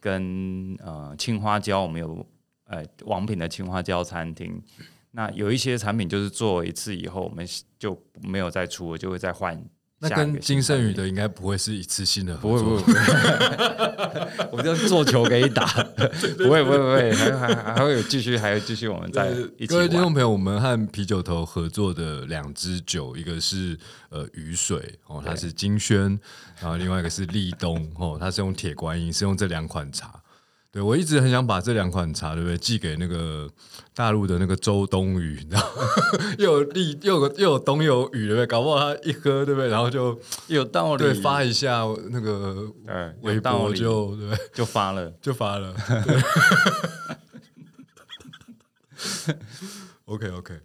[0.00, 2.26] 跟呃青花椒，我们有
[2.64, 4.62] 呃王品的青花椒餐厅。
[5.10, 7.46] 那有一些产品就是做一次以后，我们
[7.78, 9.62] 就没有再出了，就会再换
[9.98, 15.64] 那跟金圣宇的应该不会是一次性的不会合作，不会，不会 我就做球给你打，
[16.36, 20.12] 不会不会不会，还还还还会有继续，还有继续我们再一起各位听众。
[20.12, 23.78] 朋友，我们和啤酒头合作的两支酒，一个是
[24.10, 26.18] 呃雨水哦，它是金萱，
[26.60, 30.12] 然后另外一个是立冬哦，它是用铁观音，是用这两款茶。
[30.76, 33.50] 对我一直很想把这两款茶，对不对，寄给那个
[33.94, 35.82] 大陆的那个周冬雨，你知道吗，
[36.36, 38.46] 又有立又有又有冬又有雨，对不对？
[38.46, 39.70] 搞不好他一喝，对不对？
[39.70, 45.10] 然后就有道理，对发一下那个对微博就对对就发了。
[45.22, 45.74] 就发了。
[50.04, 50.60] OK OK，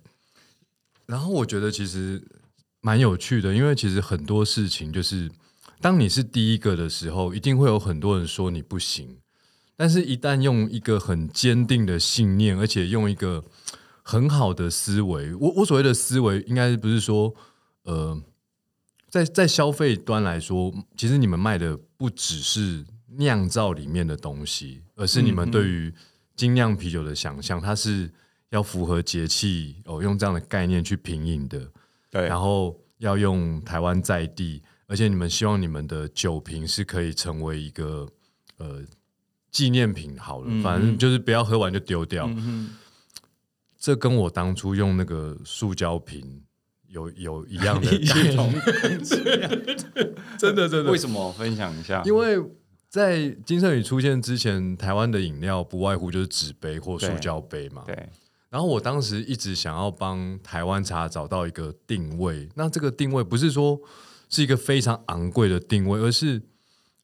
[1.06, 2.22] 然后我觉得其实
[2.82, 5.32] 蛮有趣的，因为其实很多事情就是，
[5.80, 9.18] 当你是第一个的时候，一定会有很多人说你不行，
[9.76, 13.44] 但是一旦用一个很坚定的信念，而且用一个
[14.02, 17.34] 很好的思维，我我所谓的思维，应该不是说
[17.84, 18.22] 呃。
[19.10, 22.86] 在在消费端来说，其实你们卖的不只是
[23.18, 25.94] 酿造里面的东西，而是你们对于
[26.38, 28.10] 精酿啤酒的想象，它是
[28.52, 31.70] 要符合节气哦，用这样的概念去品饮的，
[32.10, 38.08] 对然后要用台湾在地，而且你们希望你们的酒瓶是可以成为一个
[38.60, 38.82] 呃
[39.52, 42.26] 纪念品好了，嗯反正就是不要喝完就丢掉。
[42.28, 42.76] 嗯
[43.78, 46.44] 这跟我当初用那个塑胶瓶
[46.88, 47.90] 有有一样的
[50.38, 51.32] 真的真为什么？
[51.32, 52.02] 分享一下。
[52.06, 52.38] 因为
[52.90, 57.84] 在金圣宇出现之前，台湾的饮料不外乎就是纸杯或塑胶杯嘛。
[57.88, 58.10] 对
[58.50, 63.80] 然后我当时一直想要帮台湾茶找到一个定位，那这个定位不是说
[64.30, 66.40] 是一个非常昂贵的定位，而是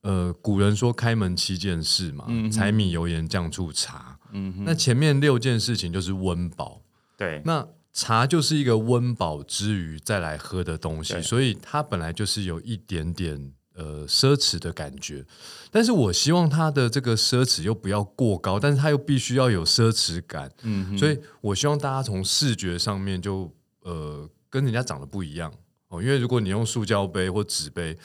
[0.07, 4.17] 呃，古人说开门七件事嘛，嗯柴米油盐酱醋茶。
[4.31, 6.81] 嗯，那前面六件事情就是温饱，
[7.17, 7.41] 对。
[7.43, 15.25] 那茶就是一个温饱之余再来喝的东西，所以它本来就是有一点点呃奢侈的感觉。
[15.71, 20.49] 但是我希望它的这个奢侈又不要过高，但是它又必须要有奢侈感。
[20.63, 25.51] 嗯，所以我希望大家从视觉上面就呃跟人家长得不一样。
[25.89, 27.97] 哦，因为如果你用塑胶杯或纸杯，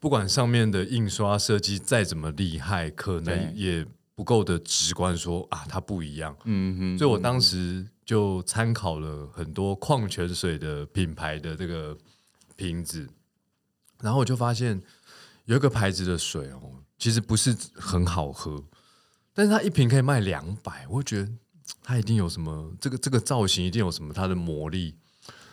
[0.00, 6.34] 不管上面的印刷设计再怎么厉害，可能也不够的直观说啊它不一样。
[6.44, 11.96] 嗯哼，所以我当时就参考了很多矿泉水的品牌的这个
[12.56, 13.06] 瓶子，
[14.00, 14.80] 然后我就发现
[15.44, 16.60] 有一个牌子的水哦，
[16.98, 18.64] 其实不是很好喝，
[19.34, 21.28] 但是它一瓶可以卖两百，我觉得
[21.82, 24.94] 它一定有什么这个这个造型一定有什么它的魔力，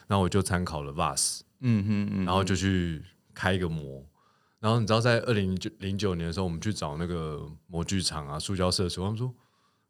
[0.08, 4.06] 然后我就参考了 VAS，嗯哼嗯，然后就去开一个模。
[4.60, 9.34] 然后你知道，在二零零九年的时候，我们去找那个模具厂啊、塑胶社出，他们说：“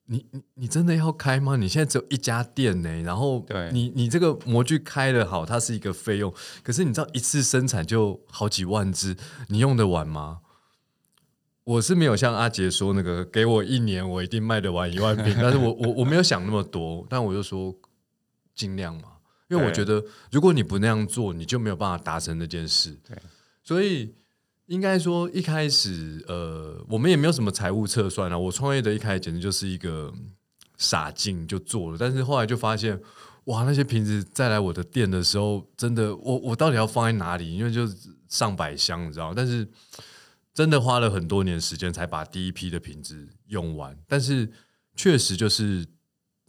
[0.06, 1.56] 你你你真的要开吗？
[1.56, 9.16] 你现在只有一家店呢、然后对你你这个模具开了好，它是一个费用，可是你知道一次生产就好几万只，
[9.48, 10.40] 你用得完吗？”
[11.64, 17.76] 我是没有像阿杰说那个给我一年，我一定卖得完一万瓶， 但是我我我没有想那么多，但我就说
[18.56, 19.18] 尽量嘛，
[19.50, 20.02] 因为我对觉得
[20.32, 22.98] 如果你不那样做，你就没有办法达成那件事。
[23.06, 23.18] 对，
[23.64, 24.16] 所以
[24.68, 28.38] 应该说一开始，呃，我们也没有什么财务测算啊。
[28.38, 30.14] 我创业的一开始简直就是一个
[30.78, 33.02] 傻劲就做了，但是后来就发现，
[33.46, 37.56] 哇，那些瓶子再来我的店的时候，真的，我我到底要放在哪里？
[37.56, 37.96] 因为就是
[38.28, 39.66] 上百箱，你知道，但是
[40.54, 44.52] 真的花了很多年时间才把第一批的瓶子用完，但是
[44.96, 45.88] 确实就是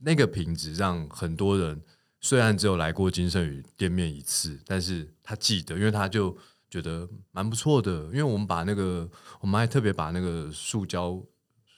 [0.01, 1.81] 那个瓶子让很多人
[2.21, 6.37] 虽然只有来过金圣宇店面一次，但是他记得，因为他就
[6.71, 9.09] 觉得蛮不错的，因为我们把那个
[9.41, 11.23] 我们还特别把那个塑胶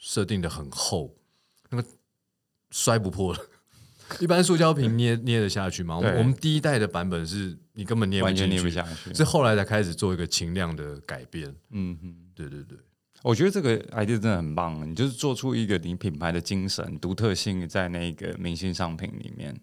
[0.01, 1.16] 设定的很厚，
[1.70, 1.88] 那个
[2.70, 3.41] 摔不破了。
[4.18, 5.97] 一般塑胶瓶捏捏得下去吗？
[5.97, 9.14] 我对们第一代的版本是你根本捏不完全捏不下去。
[9.14, 11.49] 是后来才开始做一个轻量的改变。
[11.70, 12.76] 嗯嗯，对对对，
[13.22, 19.61] 我觉得这个 idea 真的很棒，你就是做出一个你品牌的精神、独特性在那个明星商品里面。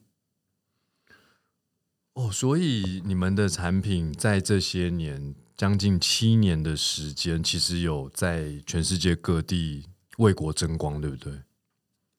[2.17, 9.85] 哦，所以你们的产品在这些年将近七年的时间，其实有在全世界各地
[10.17, 11.31] 为国争光，对不对？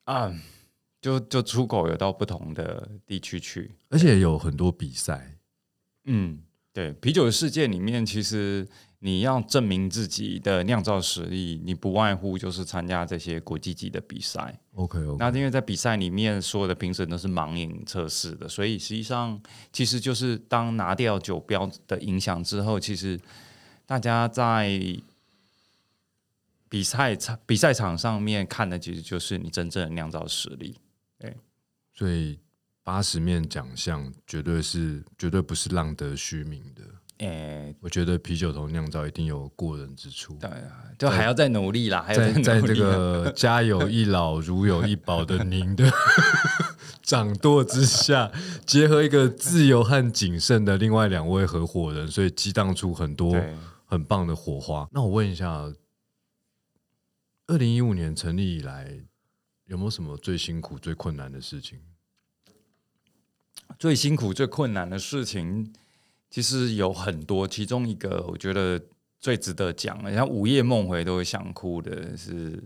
[0.04, 0.32] 啊，
[1.02, 5.36] 就就出口有到不同的地区去，而且有很多比赛。
[6.04, 6.42] 嗯，
[6.72, 8.68] 对，啤酒的世界里面，其实
[9.00, 14.58] 你要证明自己的酿造实力，你不外乎就是参加这些国际级的比赛。
[14.74, 19.40] OK OK，那因为在比赛里面，所有的评审都是盲饮测试的，所以实际上
[19.72, 23.20] 其实就是当拿掉酒标的影响之后，其实
[23.86, 24.80] 大家在
[26.68, 30.76] 比赛场比赛场上面看的，其实就是你真正的酿造实力。
[31.94, 32.38] 所以
[32.82, 36.82] 八十面奖项绝对是绝对不是浪得虚名的。
[37.18, 42.84] 诶、我觉得啤酒头酿造一定有过人之处，对啊，就还要再努力啦，还要在再在这努力啊。
[43.24, 45.90] 个家有一老如有一宝的您的
[47.02, 48.30] 掌舵之下，
[48.64, 53.34] 结合一个自由和谨慎的另外两位合伙人，所以激荡出很多，
[53.84, 54.88] 很棒的火花。
[54.92, 55.72] 那我问一下，
[57.48, 59.00] 二零一五年成立以来，
[59.64, 61.80] 有没有什么最辛苦、最困难的事情？
[63.78, 65.72] 最辛苦、最困难的事情，
[66.30, 67.46] 其实有很多。
[67.46, 68.80] 其中一个，我觉得
[69.18, 72.62] 最值得讲，像午夜梦回都会想哭的是，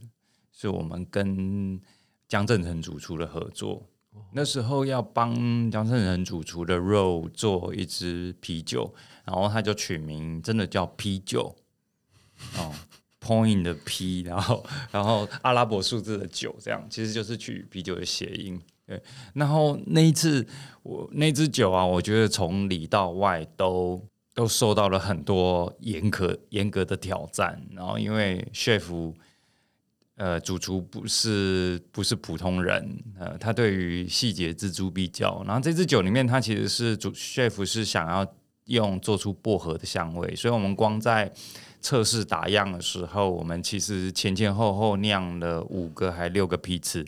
[0.53, 1.81] 是我们跟
[2.29, 3.89] 江正成主厨的合作。
[4.33, 5.35] 那时候要帮
[5.71, 8.95] 江正成主厨的肉做一支啤酒，
[9.25, 11.57] 然后他就取名真的叫啤酒
[12.59, 12.75] 哦
[13.21, 18.61] ，point 的 P，然后然后阿拉伯数字的九，这样其实就是取啤酒的谐音。
[18.93, 20.47] 对，然后那一次
[20.83, 23.99] 我那支酒啊，我觉得从里到外都
[24.35, 27.67] 都受到了很多严格严格的挑战。
[27.75, 29.15] 然后因为 chef
[30.17, 35.43] 呃主厨不是不是普通人，呃，他对于细节锱铢必较。
[35.47, 38.27] 然后这支酒里面，它其实是主 chef 是想要
[38.67, 41.33] 用做出薄荷的香味，所以我们光在
[41.81, 47.07] 测试打样的时候，我们其实前前后后酿了五个还六个批次。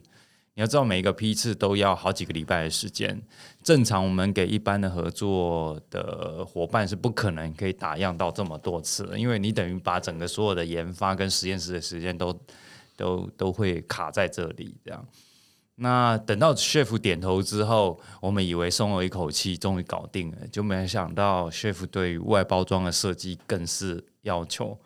[0.57, 3.21] 你要知道，每一个批次都要好几个礼拜的时间。
[3.63, 12.33] 正常我们给一般的合作的伙伴是不可能可以打样到这么多次的，因为你等于把整个所有的研发跟实验室的时间都
[12.97, 15.05] 都都会卡在这里，这样。
[15.77, 24.79] 那等到 chef 点头之后，我们以为松了一口气，终于搞定了，就没想到 chef 对于外包装的设计更是要求。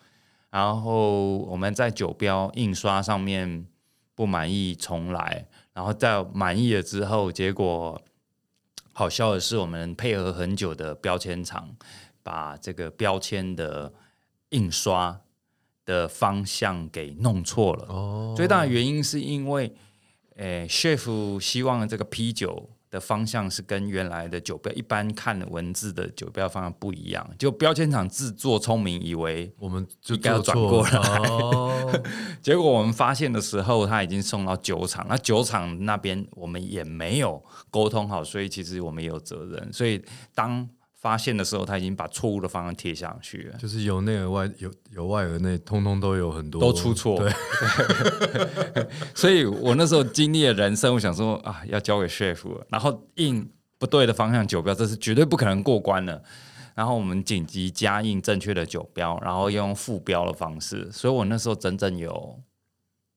[0.49, 3.67] 然后我们在酒标印刷上面
[4.15, 5.45] 不满意，重来。
[5.79, 8.03] 然后在满意了之后，结果
[8.93, 11.73] 好笑的是，我们配合很久的标签厂，
[12.21, 13.93] 把这个标签的
[14.49, 15.21] 印刷
[15.85, 17.85] 的方向给弄错了。
[17.91, 19.73] 哦最大的原因是因为，
[20.35, 32.03] 诶、c h e f 希望这个啤酒的方向是跟原来的酒标一般看的文字的酒标方向不一样，就标签厂自作聪明，以为我们就该要转过来 哦，
[32.41, 39.73] 结果我们发现的时候，他已经送到酒厂，那酒厂那边我们也没有沟通好，所以其实我们也有责任。
[39.73, 40.03] 所以
[40.35, 40.69] 当
[41.01, 43.57] 发现的时候，他已经把错误的方向贴上去了。
[43.57, 47.33] 就是由内而外，由由外而内，通通都有很多都出错，对，
[49.15, 56.23] 所以我那时候经历了人生，我想说啊，要交给 chef，了然后印不对的方向酒标，这是绝对不可能过关的。
[56.75, 62.41] 然后我们紧急加印正确的酒标，然后用副标的方式，所以我那时候整整有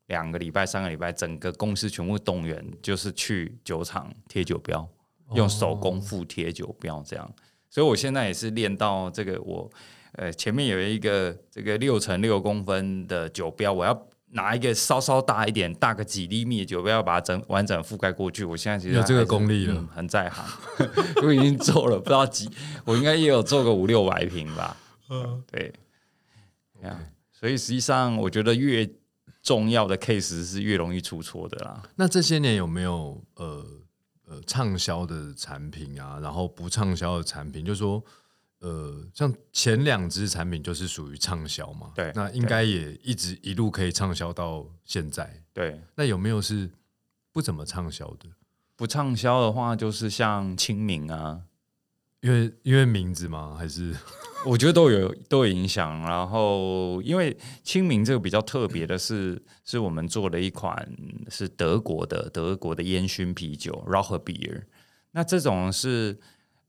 [0.07, 4.87] 两个礼拜、三个礼拜，整个公司全部动员，就是去酒厂贴酒标，
[5.33, 7.31] 用手工复贴酒标这样。
[7.71, 9.67] 所以我现在也是练到这个我。
[10.15, 18.43] 呃，前面有一个这个六乘六公分的酒标，我要拿一个稍稍大一点、大个几厘米的酒标，要把它整完整覆盖过去。
[18.43, 20.45] 我现在其实有这个功力了嗯很在行，
[21.23, 22.49] 我已经做了不知道几，
[22.83, 24.75] 我应该也有做个五六百瓶吧。
[25.09, 25.71] 嗯，对，
[26.81, 26.99] 这样，
[27.31, 28.89] 所以实际上我觉得越
[29.41, 31.81] 重要的 case 是越容易出错的啦。
[31.95, 33.65] 那这些年有没有呃
[34.31, 37.65] 呃畅销的产品啊，然后不畅销的产品？
[37.65, 38.01] 就说
[38.59, 45.43] 呃，像前两支产品就是属于畅销嘛，对那应该也一直一路可以畅销到现在。
[45.51, 46.69] 对，那有没有是
[47.33, 48.29] 不怎么畅销的？
[48.77, 51.41] 不畅销的话，就是像清明啊，
[52.21, 53.55] 因为因为名字吗？
[53.57, 53.95] 还是
[54.45, 56.01] 我觉得都有都有影响。
[56.01, 60.87] 然后，因为清明这个比较特别的是，是我们做了一款
[61.29, 64.61] 是德国的德国的烟熏啤酒 r o h e r Beer。
[65.11, 66.17] 那这种是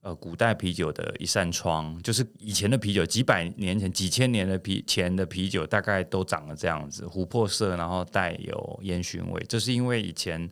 [0.01, 9.45] 呃古代啤酒的一扇窗，就是以前的啤酒，几百年前、几千年的啤前的啤酒，大概都长了这样子，琥珀色，然后带有烟熏味。
[9.49, 10.51] 这是因为以前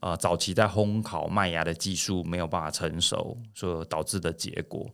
[0.00, 4.88] 呃早期在烘烤麦芽的技术没有办法成熟所导致的结果。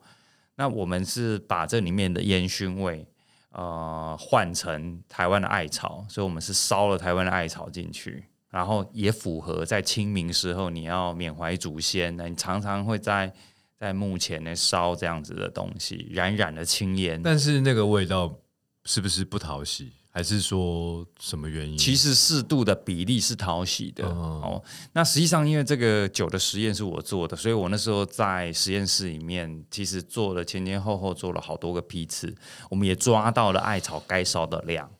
[0.56, 3.06] 那我们是把这里面的烟熏味，
[3.52, 13.32] 呃，换成台湾的艾草，所以我们是烧了台湾的艾草进去，然后也符合在清明时候你要缅怀祖先，那你常常会在
[13.78, 17.20] 在墓前呢烧这样子的东西，冉冉的青烟。
[17.22, 18.38] 但是那个味道
[18.84, 19.92] 是不是不讨喜？
[20.14, 21.78] 还是说什么原因？
[21.78, 24.62] 其实适度的比例是讨喜的哦。
[24.92, 32.34] 那实际上，因为这个酒的实验是我做的，所以我那时候在实验室里面，其实做了前前后后做了好多个批次，
[32.68, 34.90] 我们也抓到了艾草该烧的量。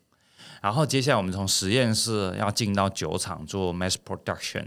[0.63, 4.65] 然后接下来我们从实验室要进到酒厂做 mass production，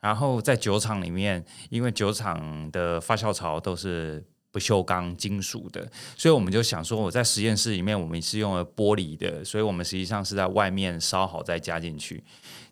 [0.00, 4.24] 然后在酒厂里面，因为酒厂的发酵槽都是。
[4.52, 12.22] 不锈钢金属的，所以我们就想说，我在实验室里面，我们是用了玻璃的，所以我们实际上是在外面烧好再加进去。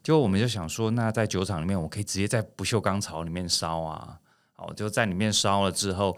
[0.03, 4.19] 就我们就想说，那在酒厂里面，我可以直接在不锈钢槽里面烧啊。
[4.53, 6.17] 好，就在里面烧了之后，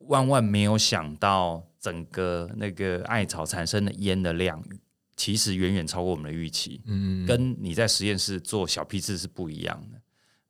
[0.00, 4.62] 万万没有想到，整个那个艾草产生的烟的量，
[5.16, 6.82] 其实远远超过我们的预期。
[6.84, 9.98] 嗯，跟你在实验室做小批次是不一样的。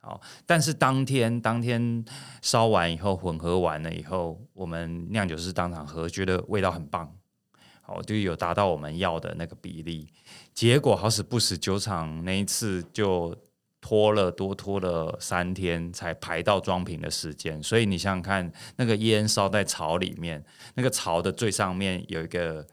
[0.05, 2.05] 好，但是当天当天
[2.43, 7.11] 烧完以后，混合完了以后，我们酿酒师当场喝，觉得味道很棒，
[7.81, 10.07] 好，就有达到我们要的那个比例。
[10.53, 13.35] 结果好死不死，酒厂那一次就
[13.81, 17.63] 拖了多拖了三天才排到装瓶的时间。
[17.63, 20.45] 所以你想想看，那个烟烧在槽里面，
[20.75, 22.67] 那个槽的最上面有一个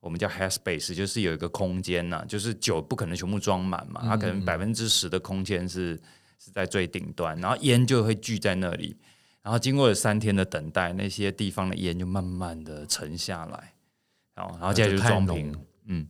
[0.00, 5.98] 我们叫 head space，就是有一个空间呐，就是酒不可能全部装满嘛，它可能百分之十的空间是。
[6.38, 8.96] 是在最顶端，然后烟就会聚在那里，
[9.42, 13.74] 然后经过了三天的等待，那些地方的烟就慢慢的沉下来，
[14.34, 15.54] 然后然后接着就装瓶，
[15.86, 16.06] 嗯，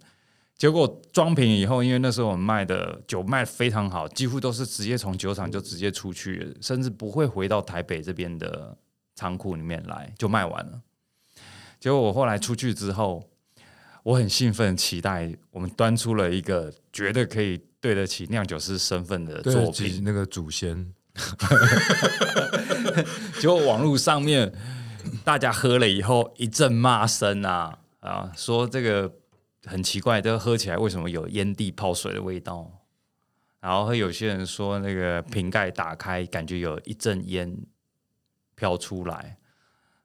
[0.56, 8.76] 结果装瓶以后，因为那时候我们卖的酒卖非常好，几乎都是直接从酒厂就直接出去，甚至不会回到台北这边的
[9.14, 10.80] 仓库里面来，就卖完了。
[11.78, 13.28] 结果我后来出去之后，
[14.04, 17.60] 我很兴奋，期待我们端出了一个绝对可以。
[17.84, 20.90] 对得起酿酒师身份的作品，那个祖先，
[23.38, 24.50] 结果网络上面
[25.22, 29.14] 大家喝了以后一阵骂声啊啊，说这个
[29.66, 32.70] 很奇怪，这个喝起来为什么有烟蒂泡水的味道？
[33.60, 37.54] 然后有些人说那个瓶盖打开，感觉有一阵烟
[38.54, 39.36] 飘出来，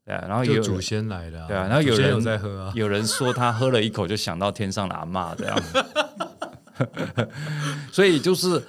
[0.10, 5.56] 对啊，然后有祖先来的，对啊，然后有人在喝啊，有人说他喝了一口就想到天上的阿妈这样。
[7.92, 8.64] 所以就是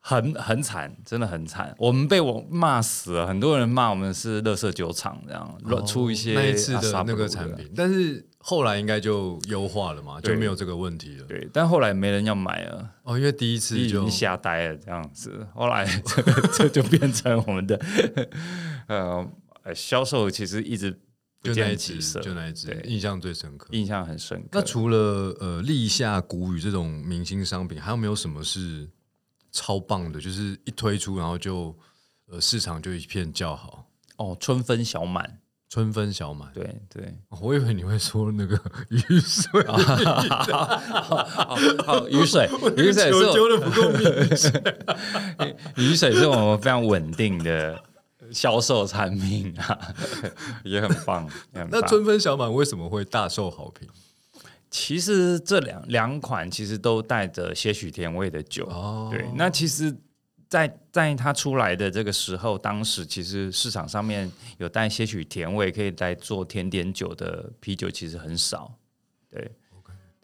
[0.00, 1.74] 很很惨，真的很惨。
[1.78, 7.68] 我们被我骂死了，很多人骂我们是垃圾酒厂，这样乱出一些那一次的那个产品。
[7.74, 11.24] 但是后来应该就优化了嘛，就没有这个问题了。
[11.26, 15.46] 对，但后来没人要买了哦，因为第一次就吓呆了这样子。
[15.54, 15.84] 后来
[16.52, 17.80] 这就变成我们的
[18.88, 19.26] 呃
[19.74, 21.00] 销售，其实一直。
[21.40, 24.48] 就那一只，就那一只，印象最深刻，印象很深刻。
[24.50, 28.90] 那除了呃立夏谷雨这种明星商品，还有没有什么是
[29.52, 30.20] 超棒的？
[30.20, 31.72] 就是一推出，然后就
[32.26, 33.88] 呃市场就一片叫好。
[34.16, 35.38] 哦，春分小满，
[35.70, 37.16] 春分小满，对对。
[37.40, 38.60] 我以为你会说那个
[38.90, 39.62] 雨水，
[41.86, 44.04] 好雨水， 雨水是不够密，
[45.76, 47.80] 雨水是我们非常稳定的。
[48.32, 49.94] 销售产品啊，
[50.64, 51.28] 也很棒。
[51.70, 53.88] 那春分小满为什么会大受好评？
[54.70, 58.66] 其实这两两款其实都带着些许甜味的酒。
[58.66, 59.26] 哦，对。
[59.34, 59.96] 那其实，
[60.46, 68.74] 在在它出来的这个时候，当时其实市场上面有带些许甜味可以来做甜点酒的啤酒，其实很少。
[69.30, 69.50] 对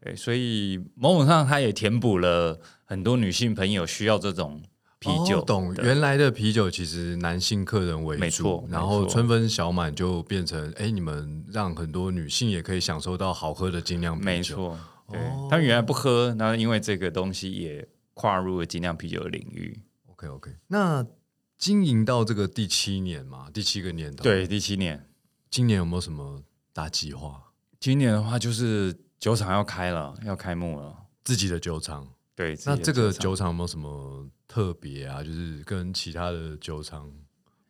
[0.03, 0.15] 对。
[0.15, 4.63] 所以某种上，它也填补了很多女性朋友需要这种。
[5.05, 14.25] 啤酒懂原来的啤酒其实男性客人为主，然后春分小满就变成哎，你们让很多女性也可以享受到好喝的精酿啤酒。
[14.25, 14.79] 没错，
[15.11, 19.79] 对，他们原来不喝，然后因为这个东西也跨入了精酿啤酒的领域。
[20.07, 21.07] OK OK，那
[21.59, 25.07] 经营到这个第七年嘛，第七个年头，对，第七年。
[25.51, 26.43] 今年有没有什么
[26.73, 27.41] 大计划？
[27.79, 32.09] 今年的话，就是酒厂要开了，要开幕了，自己的酒厂。
[32.37, 35.23] 对，那这个酒厂厂有没有什么特别啊？
[35.23, 37.11] 就是跟其他的酒厂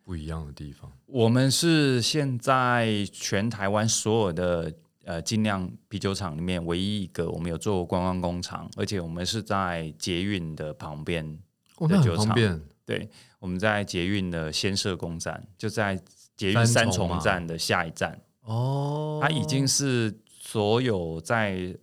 [0.03, 0.91] 不一样的地方？
[1.05, 11.39] 我们是现在全台湾所有的呃精酿啤酒厂里面唯一一个我们有做观光工厂，而且我们是在捷运的旁边。
[11.77, 12.61] 哦，那很的酒厂方便。
[12.85, 13.09] 对，
[13.39, 15.99] 我们在捷运的先社工站，就在
[16.37, 18.21] 捷运三重站的下一站。
[18.41, 21.75] 哦，它已经是所有在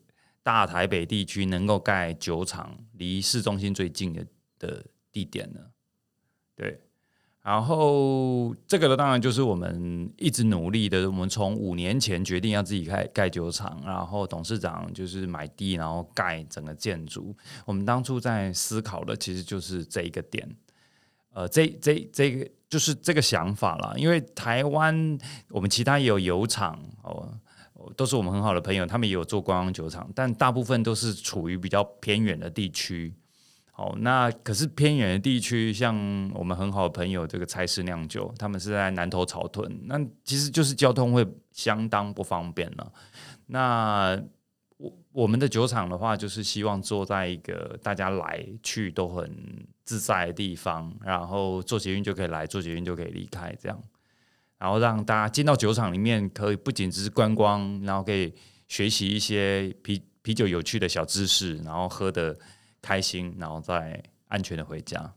[0.43, 4.26] 大台北地区能够盖酒厂离市中心最近的
[4.59, 5.61] 的地点呢。
[6.55, 6.80] 对，
[7.43, 11.11] 然后这个呢，当然就是我们一直努力的。
[11.11, 17.34] 我们从五年前决定要自己开盖酒厂，然后董事长就是买地，然后盖整个建筑。
[17.64, 20.49] 我们当初在思考的其实就是这一个点。
[21.34, 25.18] 呃，这这这个就是这个想法啦，因为台湾
[25.49, 27.32] 我们其他也有油厂哦，
[27.97, 33.14] 都是我们很好的朋友，他们也有做观光酒厂，但大部分都是处于比较偏远的地区。
[33.74, 35.97] 好，那可是偏远的地区，像
[36.35, 42.93] 我们很好的朋友这个蔡氏酿酒，他们是在南投草屯，那其实就是交通会相当不方便了。
[43.47, 44.22] 那
[44.76, 53.83] 我我们的酒厂的话，就是希望坐在一个大家来去都很自在的地方，然后坐捷运就可以来，坐捷运就可以离开，这样，
[54.62, 58.32] 然后让大家进到酒厂里面，可以不仅只是观光，然后可以
[58.68, 62.38] 学习一些啤啤酒有趣的小知识，然后喝的
[62.80, 65.12] 开心，然后再安全的回家。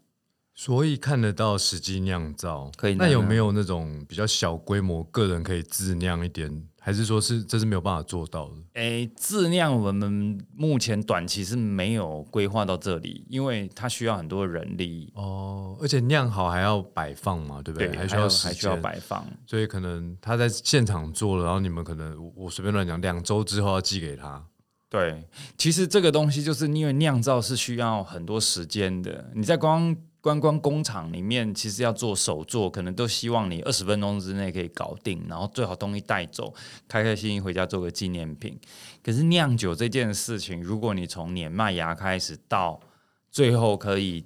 [0.58, 6.66] 所以看得到实际酿造，可以那有没有那种比较小规模，个人可以自酿一点？
[6.80, 8.54] 还是说是这是没有办法做到的？
[8.74, 17.90] 诶，自酿我们目前短期是没有规划到这里，因为它需要很多人力，哦，而且酿好还要摆放嘛，对不对？
[17.90, 19.26] 对，还需要时还需要，摆放。
[19.46, 24.46] 所以可能他在现场做了，然后你们可能我我随便乱讲，两周之后要寄给他。
[24.88, 25.28] 对，
[25.58, 29.32] 其实这个东西就是因为酿造是需要很多时间的。
[29.34, 29.94] 你在光
[30.26, 36.52] 观光工厂里面，其实要做手作，可能都希望你二十分钟之内可以搞定，然后最好东西带走，
[36.88, 38.60] 开开心心回家做个纪念品。
[39.04, 42.82] 可是酿酒这件事情，如果你从年麦芽开始到
[43.30, 44.26] 最后可以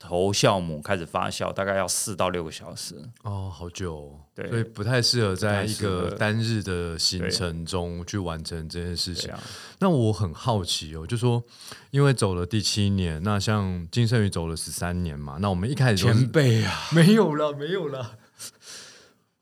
[0.00, 2.96] 投酵母开始发酵，大概要四到六个小时。
[3.22, 9.30] 哦，好久、哦，对所以不太适合在一个单日的行程中去完成这件事情。
[9.30, 9.38] 啊，
[9.78, 11.44] 那我很好奇哦，就说
[11.90, 18.16] 因为走了第七年，那像金圣宇走了十三年嘛，那我们一开始都是辈啊， 没有了，没有了。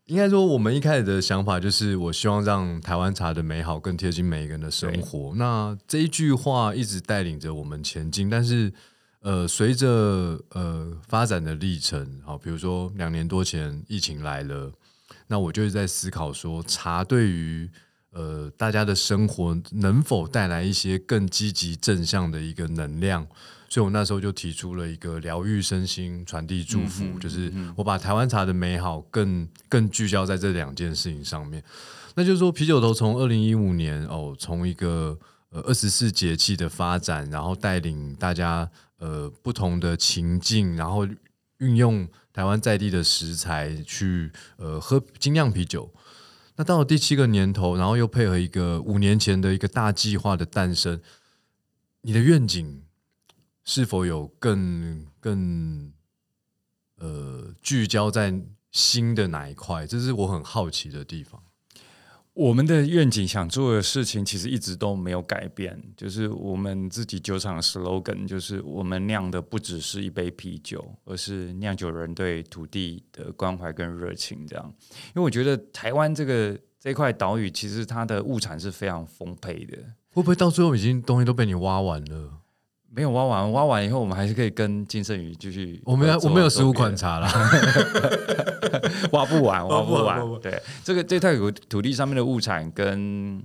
[0.06, 5.34] 应该说，我们一开始的想法就是，我希望让台湾茶的美好更贴近每一个人的生活。
[5.36, 8.72] 那这一句话一直带领着我们前进，但是，
[9.28, 14.72] 呃，随着呃发展的历程，好，比如说两年多前疫情来了，
[15.26, 17.68] 那我就是在思考说，茶对于
[18.12, 23.26] 呃大家的生活能否带来一些更积极正向的一个能量。
[23.68, 31.62] 所以我那时候就提出了一个疗愈身心、传递祝福，就是我把台湾茶的美好更更聚焦在这两件事情上面。
[32.14, 35.18] 那就是说，啤酒头从二零一五年哦，从一个
[35.50, 38.66] 呃二十四节气的发展，然后带领大家
[38.98, 41.06] 呃不同的情境，然后
[41.58, 45.92] 运用台湾在地的食材去呃喝精酿啤酒。
[46.56, 51.00] 那到了第七个年头，然后又配合一个五年前的一个大计划的诞生，
[52.02, 52.82] 你的愿景
[53.64, 55.92] 是否有更更
[56.96, 58.34] 呃聚焦在
[58.72, 59.86] 新的哪一块？
[59.86, 61.42] 这是我很好奇的地方。
[62.38, 65.76] 我们的愿景想做的事情，其实一直都没有改变。
[65.96, 74.46] 就是我们自己酒厂的 slogan，就是我们酿的不只是一杯啤酒，而是酿酒人对土地的关怀跟热情。
[74.46, 74.72] 这样，
[75.08, 79.76] 因为我觉得台湾这个这块岛屿，其实它的物产是非常丰沛的。
[80.12, 82.37] 会不会到最后已经东西都被你挖完了？
[82.98, 85.80] 没有挖完，挖完以后，我们还是可以跟金圣宇继续。
[85.84, 87.28] 我们要我们有十五款茶了，
[89.14, 93.40] 挖不完，挖不完对，这个这块土土地上面的物产跟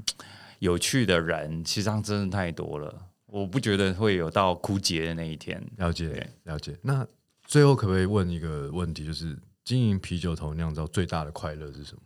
[0.57, 2.91] 有趣的人，其实上真的太多了。
[3.27, 5.63] 我不觉得会有到枯竭的那一天。
[5.77, 6.75] 了解了解。
[6.81, 7.05] 那
[7.45, 12.01] 最后可不可以问一个问题，就是经营啤酒头酿造最大的快乐是什么？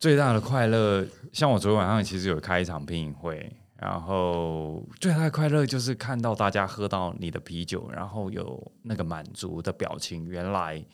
[0.00, 10.84] 最大的快乐，像我昨天晚上其实有开一场品饮会，然后最大的快乐就是看到大家喝到你的啤酒，然后有那个满足的表情，原来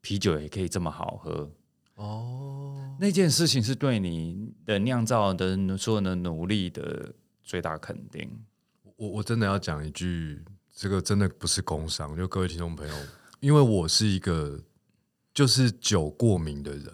[0.00, 1.48] 啤酒也可以这么好喝。
[1.94, 7.14] 哦，那件事情是对你的酿造的所有的努力的
[7.44, 8.28] 最大肯定。
[8.96, 12.94] 我我真的要讲一句，这个真的不是工伤，就各位听众朋友，
[13.38, 14.60] 因为我是一个
[15.32, 16.88] 就是酒过敏的人，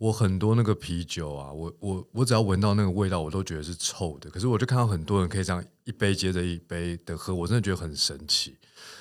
[0.00, 4.30] 我很多那个啤酒啊，我我我只要闻到那个味道，我都觉得是臭的。
[4.30, 8.56] 可是我就看到很多人可以这样一杯接着一杯的喝，我真的觉得很神奇。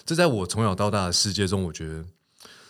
[0.05, 2.03] 这在我从小到大的世界中，我觉得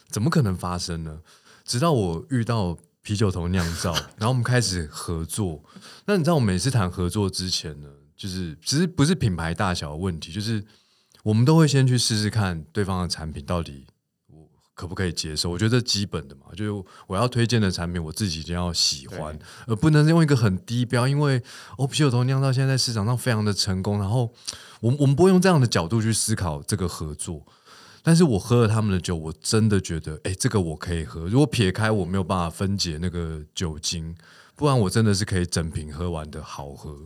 [0.09, 1.21] 怎么可能发生呢？
[1.65, 5.63] 直到我遇到啤酒头酿造， 然后我们开始合作。
[6.05, 10.63] 那你知道，我每次谈合作之前呢，就是其实不是品牌大小的问题，就是
[11.23, 13.87] 我们都会先去试试看对方的产品到底。
[14.79, 15.49] 可不可以接受？
[15.49, 21.05] 我觉得这基本的嘛，就是我要推荐的产品，我自己一定要喜欢，而不能用一个很低标。
[21.05, 21.43] 因为
[21.77, 24.33] 哦，啤酒头酿到现在在市场上非常的成功，然后
[24.79, 27.45] 我我们不会用这样的角度去思考这个合作。
[28.01, 31.27] 但是我喝了他们的酒，我真的觉得，哎，这个我可以喝。
[31.27, 34.15] 如果撇开我没有办法分解那个酒精，
[34.55, 36.97] 不然我真的是可以整瓶喝完的好喝。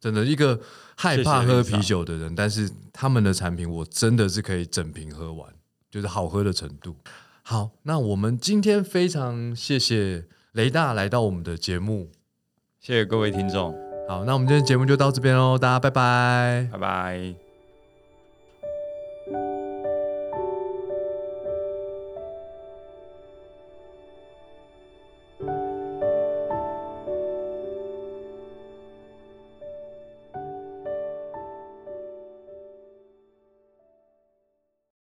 [0.00, 0.60] 真的，一个
[0.96, 5.48] 害怕喝啤酒的人，但是他们的产品，我真的是可以整瓶喝完。
[5.92, 6.96] 就是好喝的程度。
[7.42, 12.08] 好，那我们今天非常谢谢雷大来到我们的节目，
[12.80, 13.72] 谢谢各位听众。
[14.08, 17.51] 好，那我们今天节目就到这边喽，大家拜拜，拜拜。